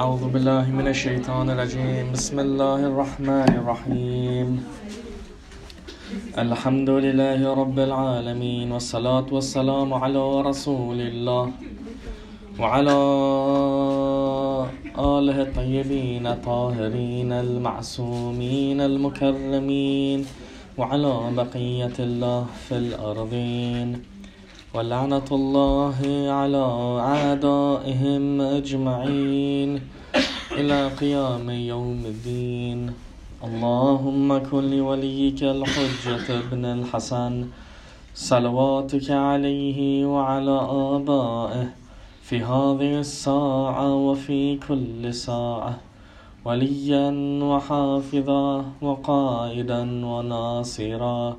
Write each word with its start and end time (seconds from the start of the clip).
أعوذ 0.00 0.32
بالله 0.32 0.64
من 0.80 0.86
الشيطان 0.88 1.50
الرجيم. 1.50 2.12
بسم 2.16 2.36
الله 2.40 2.80
الرحمن 2.90 3.52
الرحيم. 3.60 4.48
الحمد 6.44 6.90
لله 7.04 7.40
رب 7.62 7.78
العالمين 7.78 8.72
والصلاة 8.72 9.28
والسلام 9.36 9.94
على 9.94 10.24
رسول 10.48 11.00
الله 11.00 11.44
وعلى 12.60 12.98
آله 15.16 15.36
الطيبين 15.46 16.24
الطاهرين 16.26 17.32
المعصومين 17.32 18.78
المكرمين 18.80 20.18
وعلى 20.78 21.14
بقية 21.40 21.96
الله 21.98 22.46
في 22.64 22.74
الأرضين. 22.84 23.88
ولعنة 24.74 25.28
الله 25.40 25.98
على 26.40 26.66
أعدائهم 27.14 28.24
أجمعين. 28.40 29.70
إلى 30.52 30.88
قيام 30.88 31.50
يوم 31.50 32.02
الدين. 32.06 32.92
اللهم 33.44 34.38
كن 34.38 34.70
لوليك 34.70 35.42
الحجة 35.42 36.38
ابن 36.38 36.64
الحسن. 36.64 37.46
صلواتك 38.14 39.10
عليه 39.10 40.06
وعلى 40.06 40.60
آبائه. 40.70 41.68
في 42.22 42.38
هذه 42.38 42.98
الساعة 42.98 43.94
وفي 43.94 44.56
كل 44.56 45.14
ساعة. 45.14 45.78
وليا 46.44 47.10
وحافظا 47.42 48.64
وقائدا 48.82 50.06
وناصرا. 50.06 51.36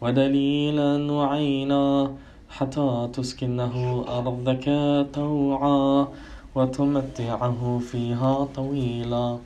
ودليلا 0.00 1.12
وعينا. 1.12 2.12
حتى 2.50 3.08
تسكنه 3.12 4.04
أرضك 4.08 4.66
طوعا. 5.14 6.08
وتمتعه 6.55 7.79
فيها 7.91 8.45
طويلا 8.55 9.39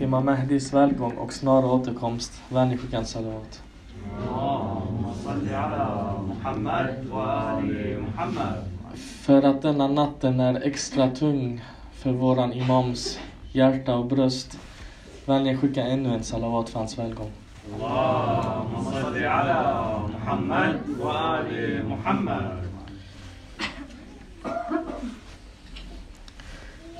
Imam 0.00 0.24
Mahdis 0.24 0.72
välgång 0.72 1.12
och 1.18 1.32
snara 1.32 1.66
återkomst. 1.66 2.32
Vänlig 2.48 2.80
skickan 2.80 3.04
salawat. 3.06 3.62
اللهم 4.18 5.04
صل 5.24 5.46
على 5.54 5.86
محمد 6.28 6.90
وآل 7.12 8.00
محمد 8.06 8.56
För 9.22 9.42
att 9.42 9.62
denna 9.62 9.86
natten 9.88 10.40
är 10.40 10.54
extra 10.66 11.10
tung 11.10 11.60
för 11.92 12.12
våran 12.12 12.52
imams 12.52 13.18
hjärta 13.52 13.94
och 13.96 14.06
bröst. 14.06 14.58
Vänligen 15.26 15.58
skicka 15.60 15.82
ännu 15.82 16.14
en 16.14 16.22
salawat 16.22 16.68
för 16.68 16.78
hans 16.78 16.98
välgång. 16.98 17.30
اللهم 17.74 18.84
صل 18.84 19.24
على 19.24 19.58
محمد 20.14 20.76
وآل 21.00 21.84
محمد 21.88 22.65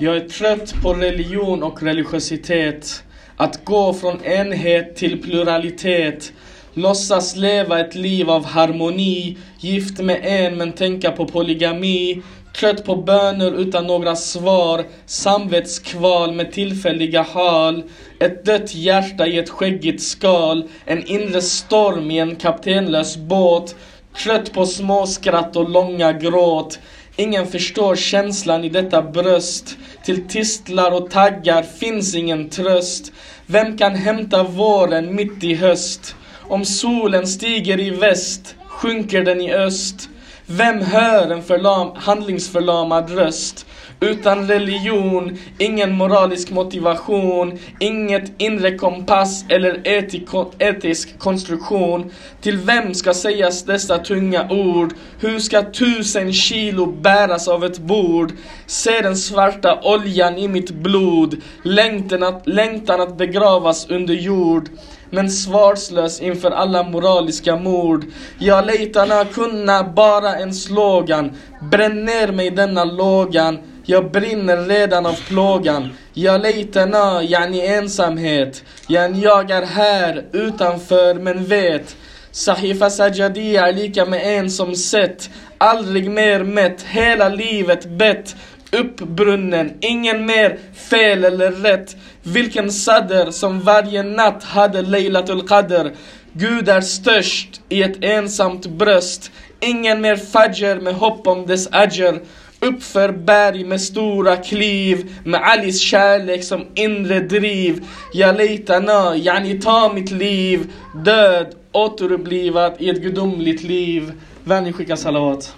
Jag 0.00 0.16
är 0.16 0.28
trött 0.28 0.74
på 0.82 0.94
religion 0.94 1.62
och 1.62 1.82
religiositet. 1.82 3.02
Att 3.36 3.64
gå 3.64 3.94
från 3.94 4.24
enhet 4.24 4.96
till 4.96 5.22
pluralitet. 5.22 6.32
Låtsas 6.74 7.36
leva 7.36 7.80
ett 7.80 7.94
liv 7.94 8.30
av 8.30 8.44
harmoni. 8.44 9.38
Gift 9.60 10.00
med 10.00 10.20
en 10.22 10.56
men 10.56 10.72
tänka 10.72 11.10
på 11.10 11.26
polygami. 11.26 12.22
Trött 12.56 12.84
på 12.84 12.96
böner 12.96 13.60
utan 13.60 13.86
några 13.86 14.16
svar. 14.16 14.84
Samvetskval 15.06 16.32
med 16.32 16.52
tillfälliga 16.52 17.22
hal. 17.22 17.82
Ett 18.20 18.44
dött 18.44 18.74
hjärta 18.74 19.26
i 19.26 19.38
ett 19.38 19.50
skäggigt 19.50 20.02
skal. 20.02 20.68
En 20.84 21.06
inre 21.06 21.42
storm 21.42 22.10
i 22.10 22.18
en 22.18 22.36
kaptenlös 22.36 23.16
båt. 23.16 23.76
Trött 24.24 24.52
på 24.52 24.66
småskratt 24.66 25.56
och 25.56 25.70
långa 25.70 26.12
gråt. 26.12 26.78
Ingen 27.20 27.46
förstår 27.46 27.96
känslan 27.96 28.64
i 28.64 28.68
detta 28.68 29.02
bröst. 29.02 29.76
Till 30.04 30.28
tistlar 30.28 30.90
och 30.90 31.10
taggar 31.10 31.62
finns 31.62 32.14
ingen 32.14 32.48
tröst. 32.48 33.12
Vem 33.46 33.78
kan 33.78 33.94
hämta 33.94 34.42
våren 34.42 35.14
mitt 35.14 35.44
i 35.44 35.54
höst? 35.54 36.16
Om 36.48 36.64
solen 36.64 37.26
stiger 37.26 37.80
i 37.80 37.90
väst, 37.90 38.54
sjunker 38.66 39.24
den 39.24 39.40
i 39.40 39.52
öst. 39.52 40.08
Vem 40.46 40.80
hör 40.80 41.30
en 41.30 41.42
förlam, 41.42 41.92
handlingsförlamad 41.96 43.10
röst? 43.10 43.66
Utan 44.00 44.48
religion, 44.48 45.38
ingen 45.58 45.92
moralisk 45.92 46.50
motivation, 46.50 47.58
inget 47.80 48.32
inre 48.38 48.78
kompass 48.78 49.44
eller 49.48 49.88
etiko, 49.88 50.52
etisk 50.58 51.18
konstruktion. 51.18 52.10
Till 52.40 52.56
vem 52.56 52.94
ska 52.94 53.14
sägas 53.14 53.64
dessa 53.64 53.98
tunga 53.98 54.50
ord? 54.50 54.94
Hur 55.20 55.38
ska 55.38 55.62
tusen 55.62 56.32
kilo 56.32 56.86
bäras 56.86 57.48
av 57.48 57.64
ett 57.64 57.78
bord? 57.78 58.32
Se 58.66 59.00
den 59.00 59.16
svarta 59.16 59.80
oljan 59.82 60.38
i 60.38 60.48
mitt 60.48 60.70
blod, 60.70 61.42
längtan 61.62 62.22
att, 62.22 62.46
längtan 62.46 63.00
att 63.00 63.18
begravas 63.18 63.90
under 63.90 64.14
jord 64.14 64.68
men 65.10 65.30
svarslös 65.30 66.20
inför 66.20 66.50
alla 66.50 66.82
moraliska 66.82 67.56
mord. 67.56 68.04
Jag 68.38 68.66
lejtarna 68.66 69.24
kunna 69.24 69.84
bara 69.84 70.36
en 70.36 70.54
slogan. 70.54 71.30
Bränn 71.70 72.04
ner 72.04 72.32
mig 72.32 72.50
denna 72.50 72.84
lågan. 72.84 73.58
Jag 73.90 74.10
brinner 74.10 74.56
redan 74.56 75.06
av 75.06 75.16
plågan. 75.28 75.92
Jag 76.14 76.40
lejtarna, 76.40 77.22
yani 77.22 77.66
ensamhet. 77.66 78.64
Yani 78.88 79.20
jag 79.20 79.50
är 79.50 79.62
här 79.62 80.24
utanför 80.32 81.14
men 81.14 81.44
vet. 81.44 81.96
Sahifa 82.30 82.90
Sajadiya 82.90 83.68
är 83.68 83.72
lika 83.72 84.04
med 84.04 84.38
en 84.38 84.50
som 84.50 84.74
sett. 84.74 85.30
Aldrig 85.58 86.10
mer 86.10 86.44
mätt, 86.44 86.82
hela 86.82 87.28
livet 87.28 87.98
bett 87.98 88.36
uppbrunnen, 88.72 89.72
ingen 89.80 90.26
mer 90.26 90.58
fel 90.90 91.24
eller 91.24 91.50
rätt. 91.50 91.96
Vilken 92.22 92.72
sadr 92.72 93.30
som 93.30 93.60
varje 93.60 94.02
natt 94.02 94.44
hade 94.44 94.82
Leilatul 94.82 95.48
Qadr. 95.48 95.90
Gud 96.32 96.68
är 96.68 96.80
störst 96.80 97.60
i 97.68 97.82
ett 97.82 98.04
ensamt 98.04 98.66
bröst. 98.66 99.30
Ingen 99.60 100.00
mer 100.00 100.16
fajr 100.16 100.80
med 100.80 100.94
hopp 100.94 101.26
om 101.26 101.46
dess 101.46 101.68
ajr. 101.72 102.20
Uppför 102.60 103.12
berg 103.12 103.64
med 103.64 103.80
stora 103.80 104.36
kliv 104.36 105.14
Med 105.24 105.40
Alis 105.42 105.80
kärlek 105.80 106.44
som 106.44 106.66
inre 106.74 107.20
driv. 107.20 107.84
Jag 108.12 108.36
letar 108.36 108.80
nö, 108.80 109.14
yani 109.14 109.60
ta 109.60 109.92
mitt 109.94 110.10
liv. 110.10 110.72
Död, 111.04 111.46
återupplivad 111.72 112.72
i 112.78 112.90
ett 112.90 113.02
gudomligt 113.02 113.62
liv. 113.62 114.12
Vänligen 114.44 114.72
skicka 114.72 114.96
salawat 114.96 115.56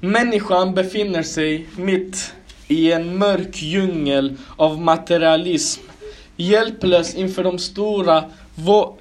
Människan 0.00 0.74
befinner 0.74 1.22
sig 1.22 1.66
mitt 1.76 2.34
i 2.68 2.92
en 2.92 3.18
mörk 3.18 3.62
djungel 3.62 4.36
av 4.56 4.80
materialism. 4.80 5.82
Hjälplös 6.36 7.14
inför 7.14 7.44
de 7.44 7.58
stora 7.58 8.24
vå- 8.56 8.94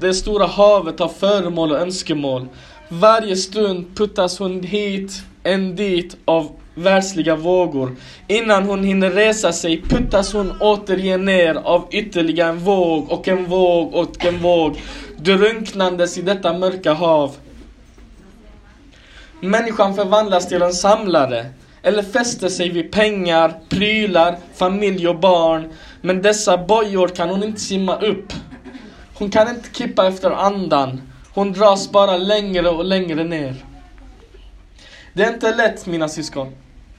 det 0.00 0.14
stora 0.14 0.46
havet 0.46 1.00
av 1.00 1.08
föremål 1.08 1.72
och 1.72 1.78
önskemål. 1.78 2.48
Varje 2.88 3.36
stund 3.36 3.96
puttas 3.96 4.38
hon 4.38 4.62
hit, 4.62 5.22
en 5.42 5.76
dit 5.76 6.16
av 6.24 6.50
världsliga 6.74 7.36
vågor. 7.36 7.96
Innan 8.28 8.64
hon 8.64 8.84
hinner 8.84 9.10
resa 9.10 9.52
sig 9.52 9.82
puttas 9.82 10.32
hon 10.32 10.52
återigen 10.60 11.24
ner 11.24 11.54
av 11.54 11.86
ytterligare 11.90 12.50
en 12.50 12.58
våg 12.58 13.12
och 13.12 13.28
en 13.28 13.44
våg 13.44 13.94
och 13.94 14.24
en 14.24 14.38
våg. 14.38 14.80
Drunknandes 15.16 16.18
i 16.18 16.22
detta 16.22 16.52
mörka 16.52 16.92
hav. 16.92 17.36
Människan 19.40 19.94
förvandlas 19.94 20.48
till 20.48 20.62
en 20.62 20.72
samlare 20.72 21.46
eller 21.82 22.02
fäster 22.02 22.48
sig 22.48 22.68
vid 22.68 22.92
pengar, 22.92 23.54
prylar, 23.68 24.36
familj 24.54 25.08
och 25.08 25.18
barn. 25.18 25.72
Men 26.00 26.22
dessa 26.22 26.58
bojor 26.58 27.08
kan 27.08 27.30
hon 27.30 27.44
inte 27.44 27.60
simma 27.60 27.96
upp. 27.96 28.32
Hon 29.18 29.30
kan 29.30 29.48
inte 29.48 29.68
kippa 29.72 30.06
efter 30.06 30.30
andan. 30.30 31.02
Hon 31.34 31.52
dras 31.52 31.90
bara 31.90 32.16
längre 32.16 32.68
och 32.68 32.84
längre 32.84 33.24
ner. 33.24 33.54
Det 35.14 35.22
är 35.22 35.32
inte 35.32 35.54
lätt 35.56 35.86
mina 35.86 36.08
syskon. 36.08 36.52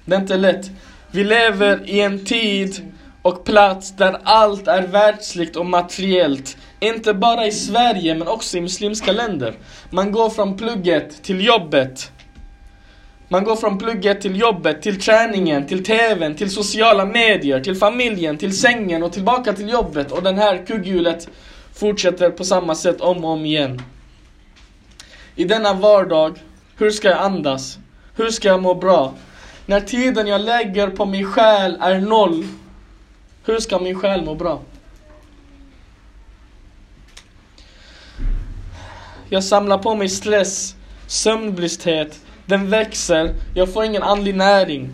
Det 0.06 0.16
är 0.16 0.20
inte 0.20 0.38
lätt. 0.38 0.72
Vi 1.12 1.24
lever 1.24 1.90
i 1.90 2.02
en 2.02 2.26
tid 2.26 2.92
och 3.22 3.44
plats 3.44 3.92
där 3.92 4.20
allt 4.24 4.68
är 4.68 4.88
världsligt 4.88 5.56
och 5.56 5.66
materiellt. 5.66 6.58
Inte 6.80 7.14
bara 7.14 7.48
i 7.48 7.52
Sverige 7.52 8.16
men 8.16 8.28
också 8.28 8.58
i 8.58 8.62
muslimska 8.62 9.12
länder. 9.12 9.54
Man 9.90 10.12
går 10.12 10.30
från 10.30 10.58
plugget 10.58 11.24
till 11.24 11.46
jobbet. 11.46 12.12
Man 13.28 13.44
går 13.44 13.56
från 13.56 13.78
plugget 13.78 14.22
till 14.22 14.40
jobbet, 14.40 14.82
till 14.82 15.02
träningen, 15.02 15.68
till 15.68 15.84
TVn, 15.84 16.36
till 16.36 16.52
sociala 16.52 17.06
medier, 17.06 17.60
till 17.60 17.76
familjen, 17.76 18.38
till 18.38 18.58
sängen 18.58 19.04
och 19.04 19.14
tillbaka 19.14 19.54
till 19.54 19.70
jobbet. 19.70 20.12
Och 20.12 20.24
den 20.24 20.38
här 20.38 20.66
kugghjulet 20.66 21.30
fortsätter 21.80 22.32
på 22.32 22.44
samma 22.44 22.76
sätt 22.76 23.02
om 23.02 23.26
och 23.26 23.32
om 23.32 23.46
igen. 23.46 23.82
I 25.36 25.44
denna 25.46 25.74
vardag, 25.74 26.40
hur 26.78 26.92
ska 26.92 27.08
jag 27.08 27.20
andas? 27.20 27.80
Hur 28.16 28.30
ska 28.30 28.48
jag 28.48 28.62
må 28.62 28.76
bra? 28.76 29.14
När 29.66 29.82
tiden 29.82 30.28
jag 30.28 30.42
lägger 30.42 30.88
på 30.90 31.06
min 31.06 31.26
själ 31.26 31.78
är 31.82 32.00
noll, 32.00 32.48
hur 33.46 33.60
ska 33.60 33.80
min 33.80 34.00
själ 34.00 34.26
må 34.26 34.36
bra? 34.36 34.62
Jag 39.30 39.44
samlar 39.44 39.78
på 39.78 39.96
mig 39.96 40.10
stress, 40.10 40.76
sömnbristhet, 41.08 42.20
Den 42.46 42.70
växer, 42.70 43.36
jag 43.56 43.74
får 43.74 43.84
ingen 43.84 44.04
andlig 44.04 44.36
näring. 44.36 44.90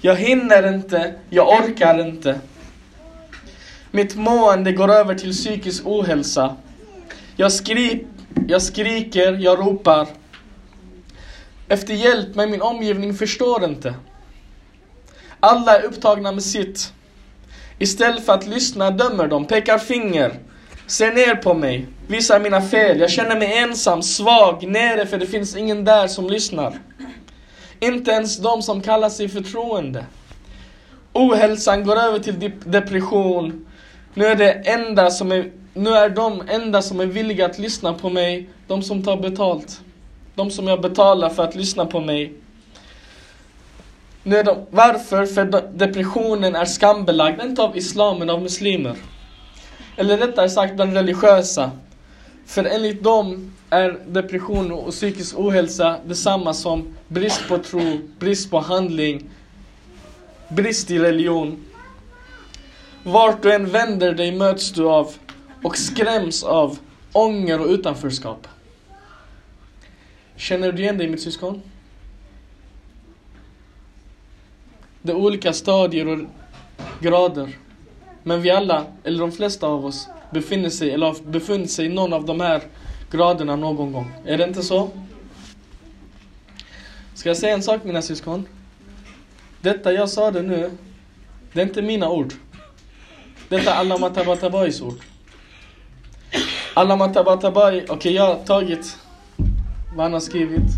Jag 0.00 0.16
hinner 0.16 0.74
inte, 0.74 1.14
jag 1.30 1.48
orkar 1.48 2.00
inte. 2.00 2.40
Mitt 3.94 4.16
mående 4.16 4.72
går 4.72 4.90
över 4.90 5.14
till 5.14 5.32
psykisk 5.32 5.86
ohälsa. 5.86 6.56
Jag, 7.36 7.52
skri 7.52 8.06
jag 8.48 8.62
skriker, 8.62 9.32
jag 9.32 9.58
ropar. 9.58 10.08
Efter 11.68 11.94
hjälp, 11.94 12.34
men 12.34 12.50
min 12.50 12.62
omgivning 12.62 13.14
förstår 13.14 13.64
inte. 13.64 13.94
Alla 15.40 15.78
är 15.78 15.82
upptagna 15.82 16.32
med 16.32 16.42
sitt. 16.42 16.92
Istället 17.78 18.26
för 18.26 18.32
att 18.32 18.46
lyssna 18.46 18.90
dömer 18.90 19.28
de, 19.28 19.44
pekar 19.44 19.78
finger, 19.78 20.38
ser 20.86 21.12
ner 21.12 21.34
på 21.34 21.54
mig, 21.54 21.86
visar 22.06 22.40
mina 22.40 22.60
fel. 22.60 23.00
Jag 23.00 23.10
känner 23.10 23.38
mig 23.38 23.58
ensam, 23.58 24.02
svag, 24.02 24.68
nere 24.68 25.06
för 25.06 25.18
det 25.18 25.26
finns 25.26 25.56
ingen 25.56 25.84
där 25.84 26.08
som 26.08 26.30
lyssnar. 26.30 26.78
Inte 27.80 28.10
ens 28.10 28.38
de 28.38 28.62
som 28.62 28.80
kallar 28.80 29.08
sig 29.08 29.28
förtroende. 29.28 30.06
Ohälsan 31.12 31.84
går 31.84 31.96
över 31.96 32.18
till 32.18 32.52
depression. 32.64 33.66
Nu 34.14 34.24
är 34.24 34.36
det 34.36 34.52
enda 34.52 35.10
som 35.10 35.32
är, 35.32 35.50
nu 35.74 35.90
är 35.90 36.08
de 36.08 36.42
enda 36.48 36.82
som 36.82 37.00
är 37.00 37.06
villiga 37.06 37.46
att 37.46 37.58
lyssna 37.58 37.94
på 37.94 38.10
mig, 38.10 38.48
de 38.66 38.82
som 38.82 39.02
tar 39.02 39.16
betalt. 39.16 39.80
De 40.34 40.50
som 40.50 40.68
jag 40.68 40.80
betalar 40.80 41.30
för 41.30 41.42
att 41.42 41.54
lyssna 41.54 41.86
på 41.86 42.00
mig. 42.00 42.32
Nu 44.22 44.36
är 44.36 44.44
de, 44.44 44.66
varför? 44.70 45.26
För 45.26 45.44
depressionen 45.72 46.54
är 46.54 46.64
skambelagd, 46.64 47.42
inte 47.42 47.62
av 47.62 47.76
islam 47.76 48.18
men 48.18 48.30
av 48.30 48.42
muslimer. 48.42 48.96
Eller 49.96 50.18
rättare 50.18 50.50
sagt 50.50 50.78
den 50.78 50.94
religiösa. 50.94 51.70
För 52.46 52.64
enligt 52.64 53.02
dem 53.02 53.54
är 53.70 53.98
depression 54.06 54.72
och 54.72 54.90
psykisk 54.90 55.38
ohälsa 55.38 55.96
detsamma 56.04 56.54
som 56.54 56.94
brist 57.08 57.48
på 57.48 57.58
tro, 57.58 57.98
brist 58.18 58.50
på 58.50 58.60
handling, 58.60 59.30
brist 60.48 60.90
i 60.90 60.98
religion. 60.98 61.64
Vart 63.04 63.42
du 63.42 63.52
än 63.52 63.66
vänder 63.66 64.14
dig 64.14 64.32
möts 64.32 64.72
du 64.72 64.88
av 64.88 65.14
och 65.62 65.76
skräms 65.76 66.42
av 66.42 66.78
ånger 67.12 67.60
och 67.60 67.66
utanförskap. 67.66 68.48
Känner 70.36 70.72
du 70.72 70.82
igen 70.82 70.98
dig 70.98 71.08
mitt 71.08 71.22
syskon? 71.22 71.62
Det 75.02 75.12
är 75.12 75.16
olika 75.16 75.52
stadier 75.52 76.06
och 76.06 76.18
grader. 77.00 77.58
Men 78.22 78.42
vi 78.42 78.50
alla, 78.50 78.84
eller 79.04 79.20
de 79.20 79.32
flesta 79.32 79.66
av 79.66 79.86
oss, 79.86 80.08
befinner 80.30 80.70
sig, 80.70 80.90
eller 80.90 81.06
har 81.06 81.22
befunnit 81.22 81.70
sig 81.70 81.86
i 81.86 81.88
någon 81.88 82.12
av 82.12 82.24
de 82.24 82.40
här 82.40 82.62
graderna 83.10 83.56
någon 83.56 83.92
gång. 83.92 84.12
Är 84.24 84.38
det 84.38 84.44
inte 84.44 84.62
så? 84.62 84.90
Ska 87.14 87.28
jag 87.28 87.36
säga 87.36 87.54
en 87.54 87.62
sak 87.62 87.84
mina 87.84 88.02
syskon? 88.02 88.46
Detta 89.60 89.92
jag 89.92 90.08
sa 90.08 90.30
det 90.30 90.42
nu, 90.42 90.70
det 91.52 91.60
är 91.60 91.66
inte 91.66 91.82
mina 91.82 92.08
ord. 92.08 92.34
Detta 93.52 93.70
är 93.70 93.74
Allama 93.74 94.10
Tabatabais 94.10 94.80
ord. 94.80 94.98
Allama 96.74 97.08
Tabatabai, 97.08 97.82
okej 97.82 97.94
okay, 97.94 98.12
jag 98.12 98.26
har 98.26 98.44
tagit 98.44 98.98
vad 99.96 100.04
han 100.04 100.12
har 100.12 100.20
skrivit. 100.20 100.70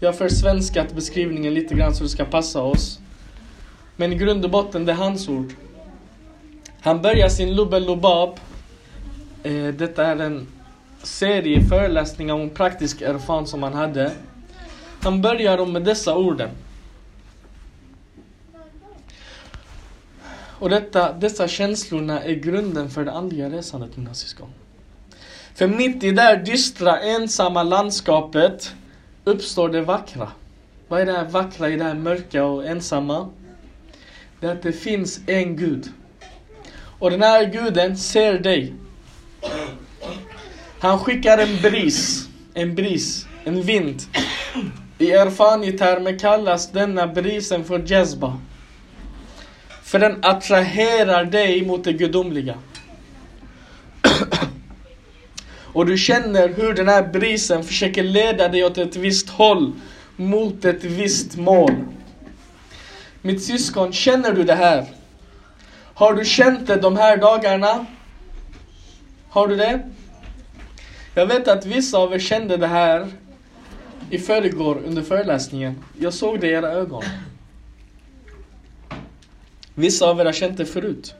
Jag 0.00 0.08
har 0.08 0.12
försvenskat 0.12 0.92
beskrivningen 0.94 1.54
lite 1.54 1.74
grann 1.74 1.94
så 1.94 2.02
det 2.02 2.08
ska 2.08 2.24
passa 2.24 2.62
oss. 2.62 2.98
Men 3.96 4.12
i 4.12 4.16
grund 4.16 4.44
och 4.44 4.50
botten, 4.50 4.84
det 4.84 4.92
är 4.92 4.96
hans 4.96 5.28
ord. 5.28 5.52
Han 6.80 7.02
börjar 7.02 7.28
sin 7.28 7.56
Lubel 7.56 7.86
Lubab. 7.86 8.40
Eh, 9.42 9.66
detta 9.66 10.06
är 10.06 10.16
en 10.16 10.46
serie 11.02 11.62
föreläsningar 11.62 12.34
om 12.34 12.50
praktisk 12.50 13.00
erfarenhet 13.00 13.48
som 13.48 13.62
han 13.62 13.74
hade. 13.74 14.12
Han 15.02 15.22
börjar 15.22 15.66
med 15.66 15.84
dessa 15.84 16.16
orden. 16.16 16.50
Och 20.62 20.70
detta, 20.70 21.12
dessa 21.12 21.48
känslorna 21.48 22.22
är 22.22 22.34
grunden 22.34 22.90
för 22.90 23.04
det 23.04 23.12
andliga 23.12 23.50
resandet 23.50 23.96
mina 23.96 24.14
syskon. 24.14 24.48
För 25.54 25.68
mitt 25.68 26.04
i 26.04 26.10
det 26.10 26.22
här 26.22 26.36
dystra 26.36 27.00
ensamma 27.00 27.62
landskapet 27.62 28.74
uppstår 29.24 29.68
det 29.68 29.82
vackra. 29.82 30.28
Vad 30.88 31.00
är 31.00 31.06
det 31.06 31.12
här 31.12 31.24
vackra 31.24 31.68
i 31.68 31.76
det 31.76 31.84
här 31.84 31.94
mörka 31.94 32.44
och 32.44 32.66
ensamma? 32.66 33.28
Det 34.40 34.46
är 34.46 34.52
att 34.52 34.62
det 34.62 34.72
finns 34.72 35.20
en 35.26 35.56
Gud. 35.56 35.88
Och 36.98 37.10
den 37.10 37.22
här 37.22 37.44
guden 37.44 37.96
ser 37.96 38.38
dig. 38.38 38.74
Han 40.80 40.98
skickar 40.98 41.38
en 41.38 41.62
bris, 41.62 42.28
en 42.54 42.74
bris, 42.74 43.26
en 43.44 43.62
vind. 43.62 44.02
I 44.98 45.12
erfani-termer 45.12 46.18
kallas 46.18 46.72
denna 46.72 47.06
brisen 47.06 47.64
för 47.64 47.82
jazba. 47.86 48.38
För 49.92 49.98
den 49.98 50.18
attraherar 50.22 51.24
dig 51.24 51.66
mot 51.66 51.84
det 51.84 51.92
gudomliga. 51.92 52.54
Och 55.54 55.86
du 55.86 55.98
känner 55.98 56.48
hur 56.48 56.74
den 56.74 56.88
här 56.88 57.02
brisen 57.02 57.64
försöker 57.64 58.02
leda 58.02 58.48
dig 58.48 58.64
åt 58.64 58.78
ett 58.78 58.96
visst 58.96 59.28
håll, 59.28 59.72
mot 60.16 60.64
ett 60.64 60.84
visst 60.84 61.36
mål. 61.36 61.74
Mitt 63.22 63.44
syskon, 63.44 63.92
känner 63.92 64.32
du 64.32 64.42
det 64.42 64.54
här? 64.54 64.86
Har 65.94 66.14
du 66.14 66.24
känt 66.24 66.66
det 66.66 66.76
de 66.76 66.96
här 66.96 67.16
dagarna? 67.16 67.86
Har 69.28 69.48
du 69.48 69.56
det? 69.56 69.80
Jag 71.14 71.26
vet 71.26 71.48
att 71.48 71.66
vissa 71.66 71.98
av 71.98 72.14
er 72.14 72.18
kände 72.18 72.56
det 72.56 72.66
här 72.66 73.08
i 74.10 74.18
förrgår 74.18 74.82
under 74.86 75.02
föreläsningen. 75.02 75.84
Jag 75.98 76.14
såg 76.14 76.40
det 76.40 76.46
i 76.46 76.50
era 76.50 76.68
ögon. 76.68 77.04
Vissa 79.74 80.06
av 80.06 80.20
er 80.20 80.24
har 80.24 80.32
känt 80.32 80.56
det 80.56 80.66
förut. 80.66 81.14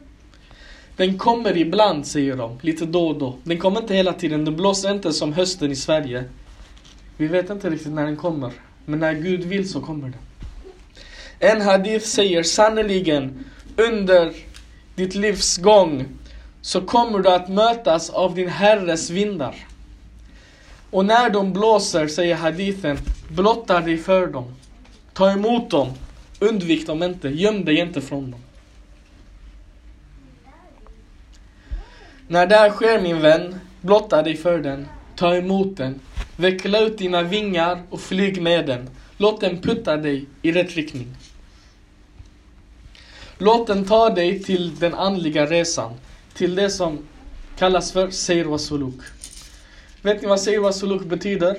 Den 0.96 1.18
kommer 1.18 1.56
ibland, 1.56 2.06
säger 2.06 2.36
de, 2.36 2.58
lite 2.62 2.84
då 2.86 3.08
och 3.08 3.18
då. 3.18 3.36
Den 3.44 3.58
kommer 3.58 3.80
inte 3.80 3.94
hela 3.94 4.12
tiden, 4.12 4.44
den 4.44 4.56
blåser 4.56 4.90
inte 4.90 5.12
som 5.12 5.32
hösten 5.32 5.72
i 5.72 5.76
Sverige. 5.76 6.24
Vi 7.16 7.26
vet 7.26 7.50
inte 7.50 7.70
riktigt 7.70 7.92
när 7.92 8.04
den 8.04 8.16
kommer. 8.16 8.52
Men 8.84 8.98
när 8.98 9.14
Gud 9.14 9.44
vill 9.44 9.68
så 9.68 9.80
kommer 9.80 10.08
den. 10.08 10.20
En 11.38 11.60
hadith 11.60 12.06
säger 12.06 12.42
sannerligen 12.42 13.44
under 13.76 14.32
ditt 14.94 15.14
livs 15.14 15.56
gång 15.56 16.04
så 16.60 16.80
kommer 16.80 17.18
du 17.18 17.30
att 17.30 17.48
mötas 17.48 18.10
av 18.10 18.34
din 18.34 18.48
Herres 18.48 19.10
vindar. 19.10 19.54
Och 20.90 21.04
när 21.04 21.30
de 21.30 21.52
blåser, 21.52 22.08
säger 22.08 22.34
hadithen, 22.34 22.98
blotta 23.28 23.80
dig 23.80 23.98
för 23.98 24.26
dem. 24.26 24.54
Ta 25.12 25.30
emot 25.30 25.70
dem. 25.70 25.88
Undvik 26.42 26.86
dem 26.86 27.02
inte. 27.02 27.28
Göm 27.28 27.64
dig 27.64 27.78
inte 27.78 28.00
från 28.00 28.30
dem. 28.30 28.40
När 32.28 32.46
det 32.46 32.56
här 32.56 32.70
sker 32.70 33.00
min 33.00 33.20
vän, 33.20 33.60
blotta 33.80 34.22
dig 34.22 34.36
för 34.36 34.58
den. 34.58 34.88
Ta 35.16 35.36
emot 35.36 35.76
den. 35.76 36.00
Veckla 36.36 36.80
ut 36.80 36.98
dina 36.98 37.22
vingar 37.22 37.82
och 37.90 38.00
flyg 38.00 38.42
med 38.42 38.66
den. 38.66 38.90
Låt 39.16 39.40
den 39.40 39.60
putta 39.60 39.96
dig 39.96 40.26
i 40.42 40.52
rätt 40.52 40.74
riktning. 40.74 41.14
Låt 43.38 43.66
den 43.66 43.84
ta 43.84 44.10
dig 44.10 44.42
till 44.42 44.78
den 44.78 44.94
andliga 44.94 45.46
resan. 45.46 45.92
Till 46.34 46.54
det 46.54 46.70
som 46.70 46.98
kallas 47.58 47.92
för 47.92 48.10
Seir 48.10 48.44
wa 48.44 48.58
Suluk. 48.58 49.00
Vet 50.02 50.22
ni 50.22 50.28
vad 50.28 50.40
Seir 50.40 50.58
wa 50.58 50.72
Suluk 50.72 51.02
betyder? 51.02 51.58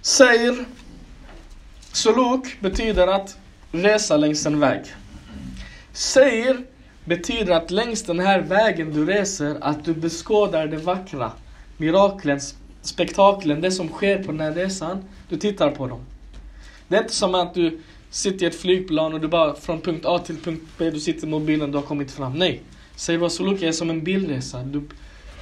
Seir, 0.00 0.64
Suluk 1.92 2.60
betyder 2.60 3.06
att 3.06 3.36
resa 3.72 4.16
längs 4.16 4.46
en 4.46 4.60
väg. 4.60 4.82
Seir 5.92 6.64
betyder 7.04 7.52
att 7.52 7.70
längs 7.70 8.02
den 8.02 8.20
här 8.20 8.40
vägen 8.40 8.92
du 8.92 9.06
reser, 9.06 9.56
att 9.60 9.84
du 9.84 9.94
beskådar 9.94 10.66
det 10.66 10.76
vackra, 10.76 11.32
miraklen, 11.76 12.40
spektaklen, 12.82 13.60
det 13.60 13.70
som 13.70 13.88
sker 13.88 14.22
på 14.22 14.32
den 14.32 14.40
här 14.40 14.52
resan. 14.52 15.04
Du 15.28 15.36
tittar 15.36 15.70
på 15.70 15.86
dem. 15.86 16.00
Det 16.88 16.96
är 16.96 17.02
inte 17.02 17.14
som 17.14 17.34
att 17.34 17.54
du 17.54 17.80
sitter 18.10 18.46
i 18.46 18.48
ett 18.48 18.60
flygplan 18.60 19.14
och 19.14 19.20
du 19.20 19.28
bara 19.28 19.54
från 19.54 19.80
punkt 19.80 20.06
A 20.06 20.18
till 20.18 20.36
punkt 20.36 20.62
B, 20.78 20.90
du 20.90 21.00
sitter 21.00 21.26
i 21.26 21.30
mobilen, 21.30 21.70
du 21.70 21.78
har 21.78 21.82
kommit 21.82 22.10
fram. 22.10 22.32
Nej. 22.32 22.62
Seir 22.96 23.28
Suluk 23.28 23.62
är 23.62 23.72
som 23.72 23.90
en 23.90 24.04
bilresa. 24.04 24.62
Du 24.62 24.82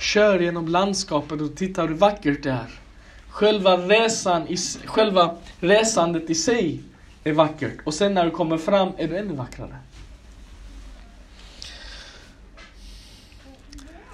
kör 0.00 0.40
genom 0.40 0.68
landskapet 0.68 1.40
och 1.40 1.56
tittar 1.56 1.88
hur 1.88 1.94
vackert 1.94 2.42
det 2.42 2.50
är. 2.50 2.85
Själva 3.36 3.76
resan, 3.76 4.48
i, 4.48 4.56
själva 4.84 5.36
resandet 5.60 6.30
i 6.30 6.34
sig 6.34 6.82
är 7.24 7.32
vackert. 7.32 7.78
Och 7.84 7.94
sen 7.94 8.14
när 8.14 8.24
du 8.24 8.30
kommer 8.30 8.58
fram 8.58 8.92
är 8.96 9.08
det 9.08 9.18
ännu 9.18 9.34
vackrare. 9.34 9.76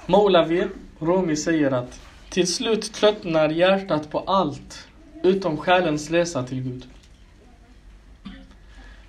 Moulavi, 0.07 0.69
Rumi 0.99 1.37
säger 1.37 1.71
att 1.71 2.01
till 2.31 2.55
slut 2.55 2.93
tröttnar 2.93 3.49
hjärtat 3.49 4.11
på 4.11 4.19
allt 4.19 4.89
utom 5.23 5.57
själens 5.57 6.11
resa 6.11 6.43
till 6.43 6.63
Gud. 6.63 6.85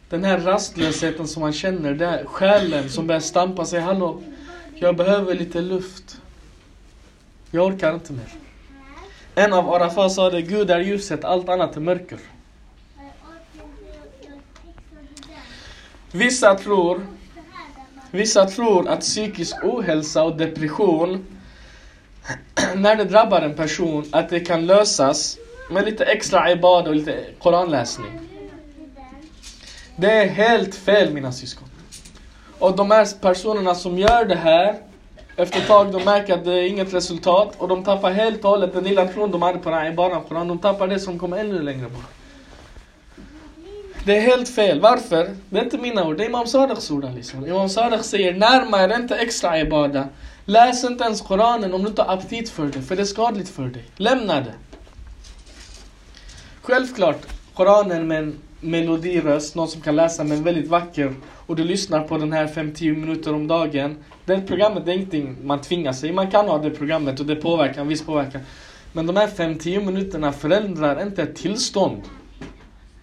Den 0.10 0.24
här 0.24 0.40
rastlösheten 0.40 1.28
som 1.28 1.42
man 1.42 1.54
känner, 1.54 1.94
det 1.94 2.06
är 2.06 2.26
själen 2.26 2.90
som 2.90 3.08
börjar 3.08 3.22
stampa 3.22 3.66
sig. 3.66 3.80
Hallå, 3.80 4.22
jag 4.76 4.96
behöver 4.96 5.36
lite 5.36 5.62
luft. 5.62 6.22
Jag 7.52 7.68
orkar 7.68 7.94
inte 7.94 8.14
mer. 8.14 8.43
En 9.36 9.54
av 9.54 9.74
Arafat 9.74 10.12
sa 10.12 10.30
det, 10.30 10.42
Gud 10.42 10.72
är 10.72 10.80
ljuset, 10.80 11.24
allt 11.24 11.50
annat 11.50 11.76
är 11.76 11.82
mörker. 11.82 12.20
Vissa 16.12 16.56
tror, 16.56 17.08
vissa 18.12 18.46
tror 18.46 18.90
att 18.90 19.00
psykisk 19.00 19.56
ohälsa 19.64 20.24
och 20.24 20.38
depression, 20.38 21.26
när 22.76 22.96
det 22.96 23.04
drabbar 23.04 23.42
en 23.42 23.56
person, 23.56 24.06
att 24.12 24.30
det 24.30 24.40
kan 24.40 24.66
lösas 24.66 25.38
med 25.72 25.86
lite 25.86 26.06
extra 26.06 26.52
ibad 26.52 26.88
och 26.88 26.96
lite 26.96 27.26
koranläsning. 27.40 28.20
Det 29.96 30.12
är 30.12 30.28
helt 30.28 30.76
fel 30.76 31.14
mina 31.14 31.32
syskon. 31.32 31.68
Och 32.60 32.76
de 32.76 32.92
här 32.92 33.20
personerna 33.22 33.76
som 33.76 33.98
gör 33.98 34.26
det 34.26 34.36
här, 34.36 34.76
efter 35.36 35.60
ett 35.60 35.68
tag 35.68 35.92
de 35.92 36.04
märker 36.04 36.34
att 36.34 36.46
det 36.46 36.54
är 36.54 36.68
inget 36.68 36.94
resultat 36.94 37.56
och 37.58 37.68
de 37.68 37.84
tappar 37.84 38.12
helt 38.12 38.44
och 38.44 38.50
hållet 38.50 38.74
den 38.74 38.84
lilla 38.84 39.08
tron 39.08 39.32
de 39.32 39.42
hade 39.42 39.60
på 39.60 39.70
den 39.70 39.80
här 39.80 39.92
ibadan, 39.92 40.24
Koran. 40.24 40.48
De 40.48 40.60
tappar 40.60 40.88
det 40.88 41.00
som 41.00 41.20
kommer 41.20 41.38
ännu 41.38 41.62
längre 41.62 41.90
bort. 41.90 42.04
Det 44.06 44.18
är 44.18 44.22
helt 44.22 44.50
fel. 44.50 44.82
Varför? 44.82 45.36
Det 45.50 45.60
är 45.60 45.64
inte 45.64 45.78
mina 45.78 46.08
ord, 46.08 46.18
det 46.18 46.24
är 46.24 46.30
Imam 46.30 46.48
Sadiqs 46.48 46.92
ord 46.92 47.06
liksom. 47.16 47.48
Imam 47.48 47.70
Sadiq 47.70 48.04
säger, 48.04 48.34
närma 48.34 48.84
er 48.84 48.96
inte 48.96 49.16
extra 49.16 49.60
ibada. 49.60 50.08
Läs 50.46 50.84
inte 50.84 51.04
ens 51.04 51.22
Koranen 51.22 51.74
om 51.74 51.82
du 51.82 51.88
inte 51.88 52.02
har 52.02 52.14
aptit 52.14 52.50
för 52.50 52.66
det, 52.66 52.82
för 52.82 52.96
det 52.96 53.02
är 53.02 53.06
skadligt 53.06 53.50
för 53.50 53.64
dig. 53.64 53.84
Lämna 53.96 54.36
det. 54.36 54.54
Självklart, 56.62 57.22
Koranen 57.54 58.08
med 58.08 58.18
en 58.20 58.40
melodiröst, 58.64 59.56
någon 59.56 59.68
som 59.68 59.82
kan 59.82 59.96
läsa 59.96 60.24
men 60.24 60.44
väldigt 60.44 60.68
vacker 60.68 61.14
och 61.46 61.56
du 61.56 61.64
lyssnar 61.64 62.08
på 62.08 62.18
den 62.18 62.34
här 62.34 62.48
5-10 62.48 62.98
minuter 62.98 63.34
om 63.34 63.48
dagen. 63.48 63.98
Det 64.26 64.42
programmet 64.42 64.86
det 64.86 64.92
är 64.92 64.96
ingenting 64.96 65.38
man 65.44 65.62
tvingar 65.62 65.94
sig 65.94 66.14
Man 66.14 66.32
kan 66.32 66.48
ha 66.48 66.58
det 66.58 66.70
programmet 66.70 67.20
och 67.20 67.26
det 67.26 67.36
påverkar, 67.36 67.82
en 67.82 67.88
viss 67.88 68.06
påverkan. 68.06 68.42
Men 68.94 69.08
de 69.08 69.16
här 69.16 69.28
5-10 69.28 69.86
minuterna 69.86 70.32
förändrar 70.32 71.02
inte 71.02 71.24
ett 71.24 71.36
tillstånd. 71.36 72.02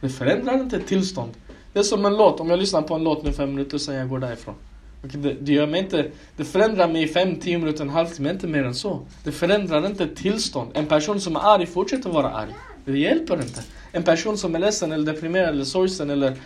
Det 0.00 0.09
förändrar 0.09 0.55
inte 0.55 0.76
ett 0.76 0.87
tillstånd. 0.87 1.33
Det 1.73 1.79
är 1.79 1.83
som 1.83 2.07
en 2.07 2.17
låt, 2.17 2.40
om 2.40 2.50
jag 2.50 2.59
lyssnar 2.59 2.83
på 2.83 2.95
en 2.95 3.05
låt 3.05 3.25
nu 3.25 3.33
5 3.33 3.50
minuter 3.50 3.79
sen 3.79 3.95
jag 3.95 4.09
går 4.09 4.19
därifrån. 4.19 4.55
Det, 5.02 5.35
det, 5.40 5.52
gör 5.52 5.66
mig 5.66 5.80
inte, 5.80 6.11
det 6.37 6.45
förändrar 6.45 6.88
mig 6.88 7.02
i 7.02 7.07
5-10 7.07 7.59
minuter, 7.59 7.83
en 7.83 7.90
halvtimme, 7.90 8.30
inte 8.30 8.47
mer 8.47 8.64
än 8.64 8.75
så. 8.75 9.07
Det 9.25 9.33
förändrar 9.33 9.87
inte 9.87 10.04
ett 10.04 10.16
tillstånd. 10.16 10.71
En 10.75 10.87
person 10.87 11.21
som 11.21 11.37
är 11.37 11.40
arg 11.40 11.66
fortsätter 11.66 12.11
vara 12.11 12.30
arg. 12.30 12.54
Det 12.85 12.99
hjälper 12.99 13.42
inte. 13.42 13.62
En 13.92 14.02
person 14.02 14.38
som 14.38 14.54
är 14.54 14.59
ledsen 14.59 14.92
eller 14.92 15.12
deprimerad 15.12 15.49
eller 15.49 15.64
sorgsen 15.64 16.11
eller 16.11 16.37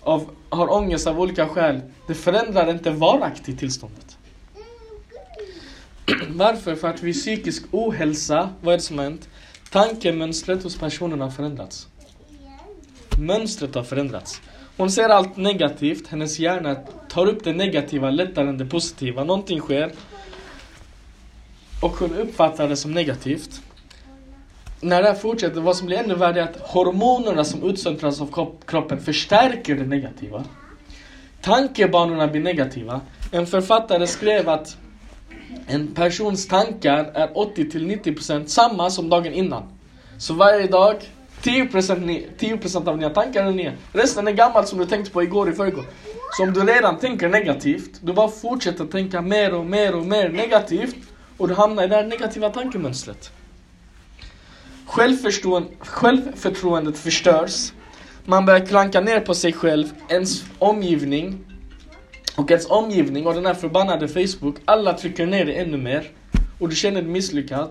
av, 0.00 0.30
har 0.48 0.72
ångest 0.72 1.06
av 1.06 1.20
olika 1.20 1.48
skäl, 1.48 1.80
det 2.06 2.14
förändrar 2.14 2.70
inte 2.70 2.90
varaktigt 2.90 3.58
tillståndet. 3.58 4.18
Varför? 6.28 6.74
För 6.74 6.88
att 6.88 7.02
vid 7.02 7.14
psykisk 7.14 7.64
ohälsa, 7.70 8.50
vad 8.60 8.72
är 8.72 8.78
det 8.78 8.82
som 8.82 8.98
har 8.98 9.04
hänt? 9.04 9.28
Tankemönstret 9.70 10.62
hos 10.62 10.78
personen 10.78 11.20
har 11.20 11.30
förändrats. 11.30 11.88
Mönstret 13.18 13.74
har 13.74 13.82
förändrats. 13.82 14.40
Hon 14.76 14.90
ser 14.90 15.08
allt 15.08 15.36
negativt, 15.36 16.08
hennes 16.08 16.38
hjärna 16.38 16.74
tar 17.08 17.26
upp 17.26 17.44
det 17.44 17.52
negativa 17.52 18.10
lättare 18.10 18.48
än 18.48 18.58
det 18.58 18.66
positiva. 18.66 19.24
Någonting 19.24 19.60
sker. 19.60 19.92
Och 21.82 21.90
hon 21.90 22.14
uppfattar 22.14 22.68
det 22.68 22.76
som 22.76 22.92
negativt 22.92 23.60
när 24.84 25.02
det 25.02 25.08
här 25.08 25.14
fortsätter, 25.14 25.60
vad 25.60 25.76
som 25.76 25.86
blir 25.86 25.98
ännu 25.98 26.14
värre 26.14 26.40
är 26.40 26.44
att 26.44 26.56
hormonerna 26.60 27.44
som 27.44 27.62
utsöndras 27.62 28.20
av 28.20 28.50
kroppen 28.66 29.00
förstärker 29.00 29.74
det 29.74 29.86
negativa. 29.86 30.44
Tankebanorna 31.40 32.26
blir 32.26 32.42
negativa. 32.42 33.00
En 33.32 33.46
författare 33.46 34.06
skrev 34.06 34.48
att 34.48 34.76
en 35.66 35.94
persons 35.94 36.48
tankar 36.48 37.04
är 37.14 37.28
80-90% 37.28 38.46
samma 38.46 38.90
som 38.90 39.08
dagen 39.08 39.32
innan. 39.32 39.62
Så 40.18 40.34
varje 40.34 40.66
dag, 40.66 40.96
10%, 41.44 42.22
10 42.38 42.58
av 42.74 42.98
dina 42.98 43.10
tankar 43.10 43.44
är 43.44 43.50
nya. 43.50 43.72
Resten 43.92 44.28
är 44.28 44.32
gammalt 44.32 44.68
som 44.68 44.78
du 44.78 44.86
tänkte 44.86 45.10
på 45.10 45.22
igår, 45.22 45.50
i 45.50 45.52
förrgår. 45.52 45.84
Så 46.36 46.42
om 46.42 46.52
du 46.52 46.60
redan 46.60 46.98
tänker 46.98 47.28
negativt, 47.28 47.90
du 48.00 48.12
bara 48.12 48.28
fortsätter 48.28 48.84
tänka 48.84 49.20
mer 49.20 49.54
och 49.54 49.66
mer 49.66 49.94
och 49.94 50.06
mer 50.06 50.28
negativt 50.28 50.96
och 51.36 51.48
du 51.48 51.54
hamnar 51.54 51.84
i 51.84 51.88
det 51.88 51.94
här 51.94 52.06
negativa 52.06 52.50
tankemönstret. 52.50 53.30
Självförtroendet 54.86 56.98
förstörs. 56.98 57.72
Man 58.24 58.46
börjar 58.46 58.66
klanka 58.66 59.00
ner 59.00 59.20
på 59.20 59.34
sig 59.34 59.52
själv, 59.52 59.86
ens 60.08 60.44
omgivning. 60.58 61.38
Och 62.36 62.50
ens 62.50 62.70
omgivning 62.70 63.26
och 63.26 63.34
den 63.34 63.46
här 63.46 63.54
förbannade 63.54 64.08
Facebook, 64.08 64.56
alla 64.64 64.92
trycker 64.92 65.26
ner 65.26 65.44
dig 65.44 65.56
ännu 65.56 65.76
mer. 65.76 66.10
Och 66.58 66.68
du 66.68 66.76
känner 66.76 67.02
dig 67.02 67.10
misslyckad. 67.10 67.70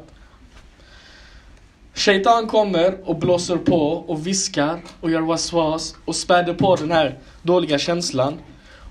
Shaitan 1.96 2.48
kommer 2.48 3.10
och 3.10 3.16
blåser 3.16 3.58
på 3.58 3.92
och 3.92 4.28
viskar 4.28 4.80
och 5.02 5.12
gör 5.12 5.22
waswas 5.22 5.96
och 6.06 6.16
späder 6.16 6.54
på 6.54 6.76
den 6.76 6.92
här 6.92 7.20
dåliga 7.42 7.78
känslan. 7.78 8.40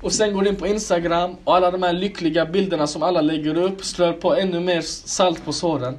Och 0.02 0.12
sen 0.12 0.34
går 0.34 0.42
du 0.42 0.48
in 0.48 0.56
på 0.56 0.66
Instagram 0.66 1.36
och 1.44 1.56
alla 1.56 1.70
de 1.70 1.82
här 1.82 1.92
lyckliga 1.92 2.46
bilderna 2.46 2.86
som 2.86 3.02
alla 3.02 3.20
lägger 3.20 3.58
upp 3.58 3.84
strör 3.84 4.12
på 4.12 4.36
ännu 4.36 4.60
mer 4.60 4.80
salt 4.80 5.44
på 5.44 5.52
såren. 5.52 5.98